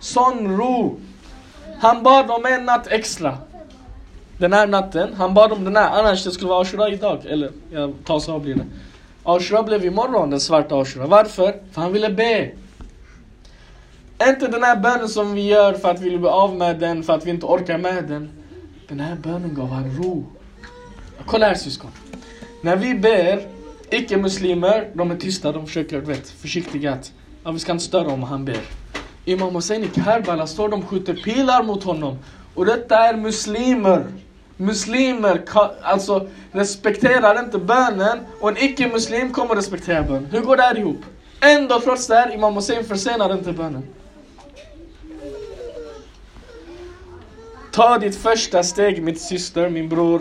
Sån 0.00 0.56
ro. 0.56 1.00
Han 1.78 2.02
bad 2.02 2.30
om 2.30 2.46
en 2.46 2.64
natt 2.64 2.86
extra. 2.86 3.38
Den 4.38 4.52
här 4.52 4.66
natten, 4.66 5.14
han 5.14 5.34
bad 5.34 5.52
om 5.52 5.64
den 5.64 5.76
här, 5.76 6.00
annars 6.00 6.24
det 6.24 6.30
skulle 6.30 6.50
vara 6.50 6.62
Ashura 6.62 6.88
idag. 6.88 7.26
Eller, 7.26 7.50
jag 7.72 7.94
tar 8.04 8.18
så 8.18 8.38
blir 8.38 8.54
det. 8.54 8.64
Ashura 9.22 9.62
blev 9.62 9.84
imorgon 9.84 10.30
den 10.30 10.40
svarta 10.40 10.80
Ashura. 10.80 11.06
Varför? 11.06 11.54
För 11.72 11.80
han 11.80 11.92
ville 11.92 12.10
be. 12.10 12.50
Inte 14.28 14.46
den 14.46 14.62
här 14.62 14.76
bönen 14.76 15.08
som 15.08 15.34
vi 15.34 15.46
gör 15.46 15.72
för 15.72 15.90
att 15.90 16.00
vi 16.00 16.10
vill 16.10 16.18
bli 16.18 16.28
av 16.28 16.56
med 16.56 16.78
den, 16.78 17.02
för 17.02 17.12
att 17.12 17.26
vi 17.26 17.30
inte 17.30 17.46
orkar 17.46 17.78
med 17.78 18.04
den. 18.04 18.30
Den 18.88 19.00
här 19.00 19.16
bönen 19.16 19.54
gav 19.54 19.68
han 19.68 19.96
ro. 19.96 20.24
Kolla 21.24 21.46
här 21.46 21.54
syskon. 21.54 21.90
När 22.60 22.76
vi 22.76 22.94
ber, 22.94 23.48
icke-muslimer, 23.90 24.90
de 24.94 25.10
är 25.10 25.16
tysta, 25.16 25.52
de 25.52 25.66
försöker, 25.66 26.00
du 26.00 26.06
vet, 26.06 26.30
försiktiga 26.30 26.92
att 26.92 27.12
ja, 27.44 27.50
vi 27.50 27.58
ska 27.58 27.72
inte 27.72 27.84
störa 27.84 28.12
om 28.12 28.22
han 28.22 28.44
ber. 28.44 28.60
Imam 29.24 29.54
Hussein 29.54 29.84
i 29.84 29.88
Karbala 29.88 30.46
står 30.46 30.68
de 30.68 30.82
skjuter 30.82 31.14
pilar 31.14 31.62
mot 31.62 31.84
honom. 31.84 32.18
Och 32.54 32.66
detta 32.66 32.98
är 32.98 33.16
muslimer. 33.16 34.06
Muslimer 34.56 35.42
alltså 35.82 36.28
respekterar 36.52 37.44
inte 37.44 37.58
bönen 37.58 38.18
och 38.40 38.48
en 38.48 38.56
icke-muslim 38.56 39.32
kommer 39.32 39.54
respektera 39.54 40.02
bönen. 40.02 40.26
Hur 40.26 40.40
går 40.40 40.56
det 40.56 40.62
här 40.62 40.78
ihop? 40.78 41.04
Ändå 41.40 41.80
trots 41.80 42.06
det 42.06 42.14
här, 42.14 42.34
Imam 42.34 42.54
Hussein 42.54 42.84
försenar 42.84 43.32
inte 43.32 43.52
bönen. 43.52 43.82
Ta 47.72 47.98
ditt 47.98 48.16
första 48.16 48.62
steg 48.62 49.02
mitt 49.02 49.20
syster, 49.20 49.70
min 49.70 49.88
bror, 49.88 50.20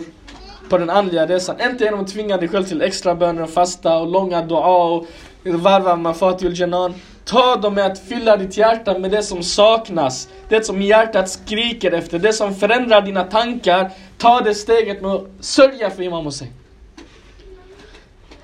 på 0.68 0.78
den 0.78 0.90
andliga 0.90 1.26
resan. 1.26 1.56
Inte 1.60 1.84
genom 1.84 2.00
att 2.00 2.08
tvinga 2.08 2.36
dig 2.36 2.48
själv 2.48 2.64
till 2.64 2.82
extra 2.82 3.14
böner 3.14 3.42
och 3.42 3.50
fasta 3.50 3.96
och 3.98 4.06
långa 4.06 4.42
dua 4.42 4.76
och 4.76 5.06
varva 5.44 5.96
med 5.96 6.16
Fatih 6.16 6.52
Janan. 6.54 6.94
Ta 7.24 7.56
dem 7.56 7.74
med 7.74 7.86
att 7.86 7.98
fylla 7.98 8.36
ditt 8.36 8.56
hjärta 8.56 8.98
med 8.98 9.10
det 9.10 9.22
som 9.22 9.42
saknas. 9.42 10.28
Det 10.48 10.66
som 10.66 10.82
hjärtat 10.82 11.30
skriker 11.30 11.92
efter, 11.92 12.18
det 12.18 12.32
som 12.32 12.54
förändrar 12.54 13.02
dina 13.02 13.24
tankar. 13.24 13.90
Ta 14.18 14.40
det 14.40 14.54
steget 14.54 15.02
med 15.02 15.10
att 15.10 15.26
sörja 15.40 15.90
för 15.90 16.02
Imam 16.02 16.24
Hussein. 16.24 16.52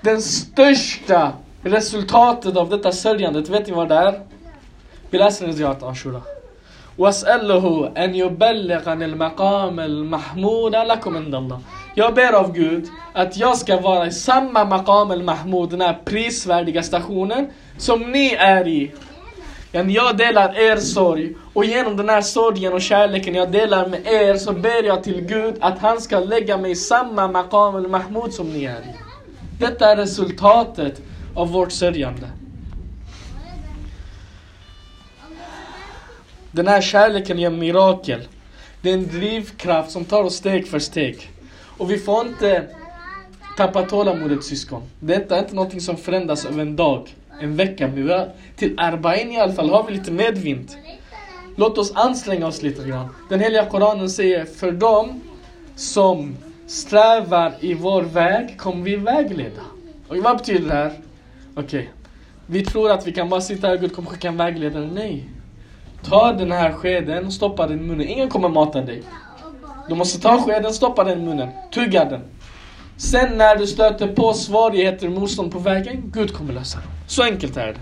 Den 0.00 0.22
största 0.22 1.32
resultatet 1.62 2.56
av 2.56 2.70
detta 2.70 2.92
sörjandet, 2.92 3.48
vet 3.48 3.66
ni 3.66 3.72
vad 3.72 3.88
det 3.88 3.94
är? 3.94 4.20
Vi 5.10 5.18
läser 5.18 5.48
i 5.48 5.52
Ziyat 5.52 5.82
Ashura. 5.82 6.22
واسأله 6.98 7.92
أن 7.96 8.14
يبلغني 8.14 9.04
المقام 9.04 9.80
المحمود 9.80 10.76
لكم 10.76 11.16
عند 11.16 11.34
الله. 11.34 11.60
jag 11.95 12.13
ber 12.13 12.33
av 12.33 12.53
Gud 12.53 12.87
att 13.13 13.37
jag 13.37 13.57
ska 13.57 13.79
vara 13.79 14.07
i 14.07 14.11
samma 14.11 14.65
maqam 14.65 15.11
al-mahmud, 15.11 15.69
den 15.69 15.81
här 15.81 15.99
prisvärdiga 16.05 16.83
stationen, 16.83 17.47
som 17.77 18.11
ni 18.11 18.33
är 18.33 18.67
i. 18.67 18.91
Jag 19.71 20.17
delar 20.17 20.59
er 20.59 20.77
sorg 20.77 21.35
och 21.53 21.65
genom 21.65 21.97
den 21.97 22.09
här 22.09 22.21
sorgen 22.21 22.73
och 22.73 22.81
kärleken 22.81 23.35
jag 23.35 23.51
delar 23.51 23.87
med 23.87 24.07
er 24.07 24.35
så 24.35 24.53
ber 24.53 24.83
jag 24.83 25.03
till 25.03 25.21
Gud 25.21 25.55
att 25.61 25.79
han 25.79 26.01
ska 26.01 26.19
lägga 26.19 26.57
mig 26.57 26.71
i 26.71 26.75
samma 26.75 27.27
maqam 27.27 27.75
al-mahmud 27.75 28.33
som 28.33 28.53
ni 28.53 28.63
är 28.63 28.79
i. 28.79 28.95
Detta 29.59 29.91
är 29.91 29.95
resultatet 29.95 31.01
av 31.35 31.51
vårt 31.51 31.71
sörjande. 31.71 32.27
Den 36.51 36.67
här 36.67 36.81
kärleken 36.81 37.39
är 37.39 37.47
en 37.47 37.59
mirakel. 37.59 38.21
Det 38.81 38.89
är 38.89 38.93
en 38.93 39.07
drivkraft 39.07 39.91
som 39.91 40.05
tar 40.05 40.23
oss 40.23 40.35
steg 40.35 40.67
för 40.67 40.79
steg. 40.79 41.31
Och 41.81 41.91
vi 41.91 41.97
får 41.97 42.27
inte 42.27 42.63
tappa 43.57 43.83
tålamodet 43.83 44.43
syskon. 44.43 44.81
Detta 44.99 45.35
är 45.35 45.39
inte 45.39 45.55
någonting 45.55 45.81
som 45.81 45.97
förändras 45.97 46.45
över 46.45 46.61
en 46.61 46.75
dag, 46.75 47.15
en 47.39 47.55
vecka. 47.55 47.87
Men 47.87 48.07
vi 48.07 48.11
har, 48.11 48.29
till 48.55 48.79
Arbain 48.79 49.31
i 49.31 49.39
alla 49.39 49.53
fall 49.53 49.69
har 49.69 49.83
vi 49.83 49.93
lite 49.93 50.11
medvind. 50.11 50.71
Låt 51.55 51.77
oss 51.77 51.91
anstränga 51.95 52.47
oss 52.47 52.61
lite 52.61 52.87
grann. 52.87 53.09
Den 53.29 53.39
heliga 53.39 53.65
Koranen 53.65 54.09
säger 54.09 54.45
för 54.45 54.71
dem 54.71 55.21
som 55.75 56.35
strävar 56.67 57.53
i 57.59 57.73
vår 57.73 58.01
väg 58.01 58.57
kommer 58.57 58.83
vi 58.83 58.95
vägleda. 58.95 59.61
Och 60.07 60.17
vad 60.17 60.37
betyder 60.37 60.67
det 60.67 60.73
här? 60.73 60.93
Okej. 61.55 61.63
Okay. 61.63 61.85
Vi 62.45 62.65
tror 62.65 62.91
att 62.91 63.07
vi 63.07 63.11
kan 63.11 63.29
bara 63.29 63.41
sitta 63.41 63.67
här 63.67 63.73
och 63.73 63.81
Gud 63.81 63.95
kommer 63.95 64.09
skicka 64.09 64.27
en 64.27 64.37
vägledare. 64.37 64.89
Nej. 64.93 65.29
Ta 66.03 66.33
den 66.33 66.51
här 66.51 66.71
skeden 66.71 67.25
och 67.25 67.33
stoppa 67.33 67.67
den 67.67 67.79
i 67.79 67.83
munnen. 67.83 68.07
Ingen 68.07 68.29
kommer 68.29 68.49
mata 68.49 68.81
dig. 68.81 69.03
Du 69.91 69.95
måste 69.95 70.19
ta 70.19 70.41
skeden, 70.41 70.73
stoppa 70.73 71.03
den 71.03 71.21
i 71.21 71.25
munnen. 71.25 71.49
Tugga 71.73 72.05
den. 72.05 72.21
Sen 72.97 73.37
när 73.37 73.55
du 73.55 73.67
stöter 73.67 74.15
på 74.15 74.33
svårigheter 74.33 75.07
och 75.07 75.13
motstånd 75.13 75.51
på 75.51 75.59
vägen, 75.59 76.11
Gud 76.13 76.33
kommer 76.33 76.53
lösa 76.53 76.77
dem. 76.77 76.87
Så 77.07 77.23
enkelt 77.23 77.57
är 77.57 77.67
det. 77.67 77.79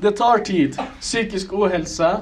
Det 0.00 0.12
tar 0.12 0.38
tid. 0.38 0.78
Psykisk 1.00 1.52
ohälsa. 1.52 2.20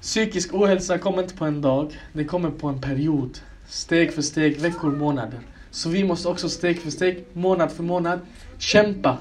Psykisk 0.00 0.54
ohälsa 0.54 0.98
kommer 0.98 1.22
inte 1.22 1.34
på 1.34 1.44
en 1.44 1.62
dag. 1.62 2.00
Det 2.12 2.24
kommer 2.24 2.50
på 2.50 2.68
en 2.68 2.80
period. 2.80 3.38
Steg 3.68 4.14
för 4.14 4.22
steg, 4.22 4.60
veckor, 4.60 4.90
månader. 4.90 5.40
Så 5.70 5.88
vi 5.88 6.04
måste 6.04 6.28
också 6.28 6.48
steg 6.48 6.80
för 6.80 6.90
steg, 6.90 7.24
månad 7.32 7.72
för 7.72 7.82
månad, 7.82 8.20
kämpa. 8.58 9.16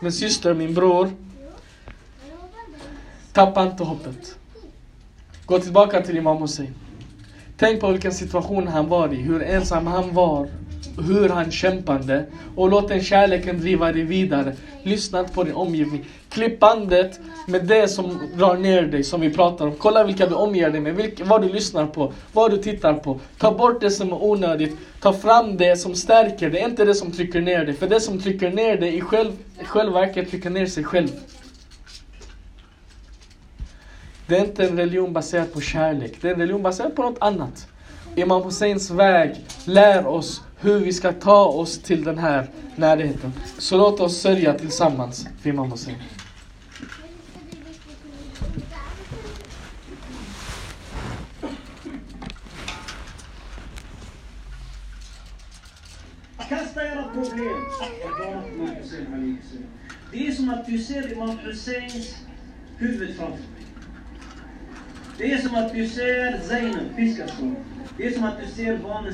Min 0.00 0.12
syster, 0.12 0.54
min 0.54 0.74
bror, 0.74 1.10
tappa 3.32 3.62
inte 3.62 3.84
hoppet. 3.84 4.36
Gå 5.46 5.58
tillbaka 5.58 6.02
till 6.02 6.16
Imam 6.16 6.36
Hussein. 6.36 6.74
Tänk 7.56 7.80
på 7.80 7.90
vilken 7.90 8.12
situation 8.12 8.68
han 8.68 8.88
var 8.88 9.14
i, 9.14 9.16
hur 9.16 9.42
ensam 9.42 9.86
han 9.86 10.14
var, 10.14 10.48
hur 11.08 11.28
han 11.28 11.50
kämpade. 11.50 12.24
Och 12.56 12.70
låt 12.70 12.88
den 12.88 13.02
kärleken 13.02 13.60
driva 13.60 13.92
dig 13.92 14.02
vidare. 14.02 14.52
Lyssna 14.82 15.20
inte 15.20 15.32
på 15.32 15.44
din 15.44 15.54
omgivning. 15.54 16.04
Klipp 16.28 16.60
bandet 16.60 17.20
med 17.48 17.64
det 17.64 17.88
som 17.88 18.18
drar 18.34 18.56
ner 18.56 18.82
dig, 18.82 19.04
som 19.04 19.20
vi 19.20 19.30
pratar 19.30 19.66
om. 19.66 19.74
Kolla 19.78 20.04
vilka 20.04 20.26
du 20.26 20.34
omger 20.34 20.70
dig 20.70 20.80
med, 20.80 20.96
vilka, 20.96 21.24
vad 21.24 21.42
du 21.42 21.48
lyssnar 21.48 21.86
på, 21.86 22.12
vad 22.32 22.50
du 22.50 22.58
tittar 22.58 22.94
på. 22.94 23.20
Ta 23.38 23.54
bort 23.54 23.80
det 23.80 23.90
som 23.90 24.12
är 24.12 24.24
onödigt. 24.24 24.76
Ta 25.00 25.12
fram 25.12 25.56
det 25.56 25.76
som 25.76 25.94
stärker 25.94 26.50
dig, 26.50 26.62
inte 26.62 26.84
det 26.84 26.94
som 26.94 27.12
trycker 27.12 27.40
ner 27.40 27.64
dig. 27.64 27.74
För 27.74 27.88
det 27.88 28.00
som 28.00 28.20
trycker 28.20 28.50
ner 28.50 28.76
dig 28.76 28.96
i 28.96 29.00
själv, 29.00 29.32
själva 29.64 30.00
verket 30.00 30.30
trycker 30.30 30.50
ner 30.50 30.66
sig 30.66 30.84
själv. 30.84 31.08
Det 34.26 34.36
är 34.36 34.44
inte 34.44 34.66
en 34.66 34.76
religion 34.76 35.12
baserad 35.12 35.52
på 35.52 35.60
kärlek. 35.60 36.18
Det 36.20 36.28
är 36.28 36.32
en 36.32 36.40
religion 36.40 36.62
baserad 36.62 36.96
på 36.96 37.02
något 37.02 37.18
annat. 37.20 37.68
Imam 38.16 38.42
Husseins 38.42 38.90
väg 38.90 39.36
lär 39.64 40.06
oss 40.06 40.42
hur 40.60 40.80
vi 40.80 40.92
ska 40.92 41.12
ta 41.12 41.44
oss 41.44 41.78
till 41.78 42.04
den 42.04 42.18
här 42.18 42.50
närheten. 42.76 43.32
Så 43.58 43.76
låt 43.76 44.00
oss 44.00 44.20
sörja 44.20 44.54
tillsammans 44.54 45.28
för 45.42 45.50
Imam 45.50 45.70
Hussein. 45.70 45.96
Kasta 56.48 56.86
era 56.86 57.02
problem. 57.02 57.64
Det 60.12 60.26
är 60.26 60.32
som 60.32 60.50
att 60.50 60.66
du 60.66 60.78
ser 60.78 61.12
Imam 61.12 61.38
Husseins 61.38 62.16
huvud 62.78 63.16
framför 63.16 63.36
dig. 63.36 63.55
Det 65.18 65.32
är 65.32 65.38
som 65.38 65.54
att 65.54 65.72
du 65.74 65.88
ser 65.88 66.40
Zainab 66.48 66.96
fiska 66.96 67.28
så. 67.28 67.54
Det 67.96 68.06
är 68.06 68.10
som 68.10 68.24
att 68.24 68.40
du 68.44 68.50
ser 68.50 68.78
barnen 68.78 69.12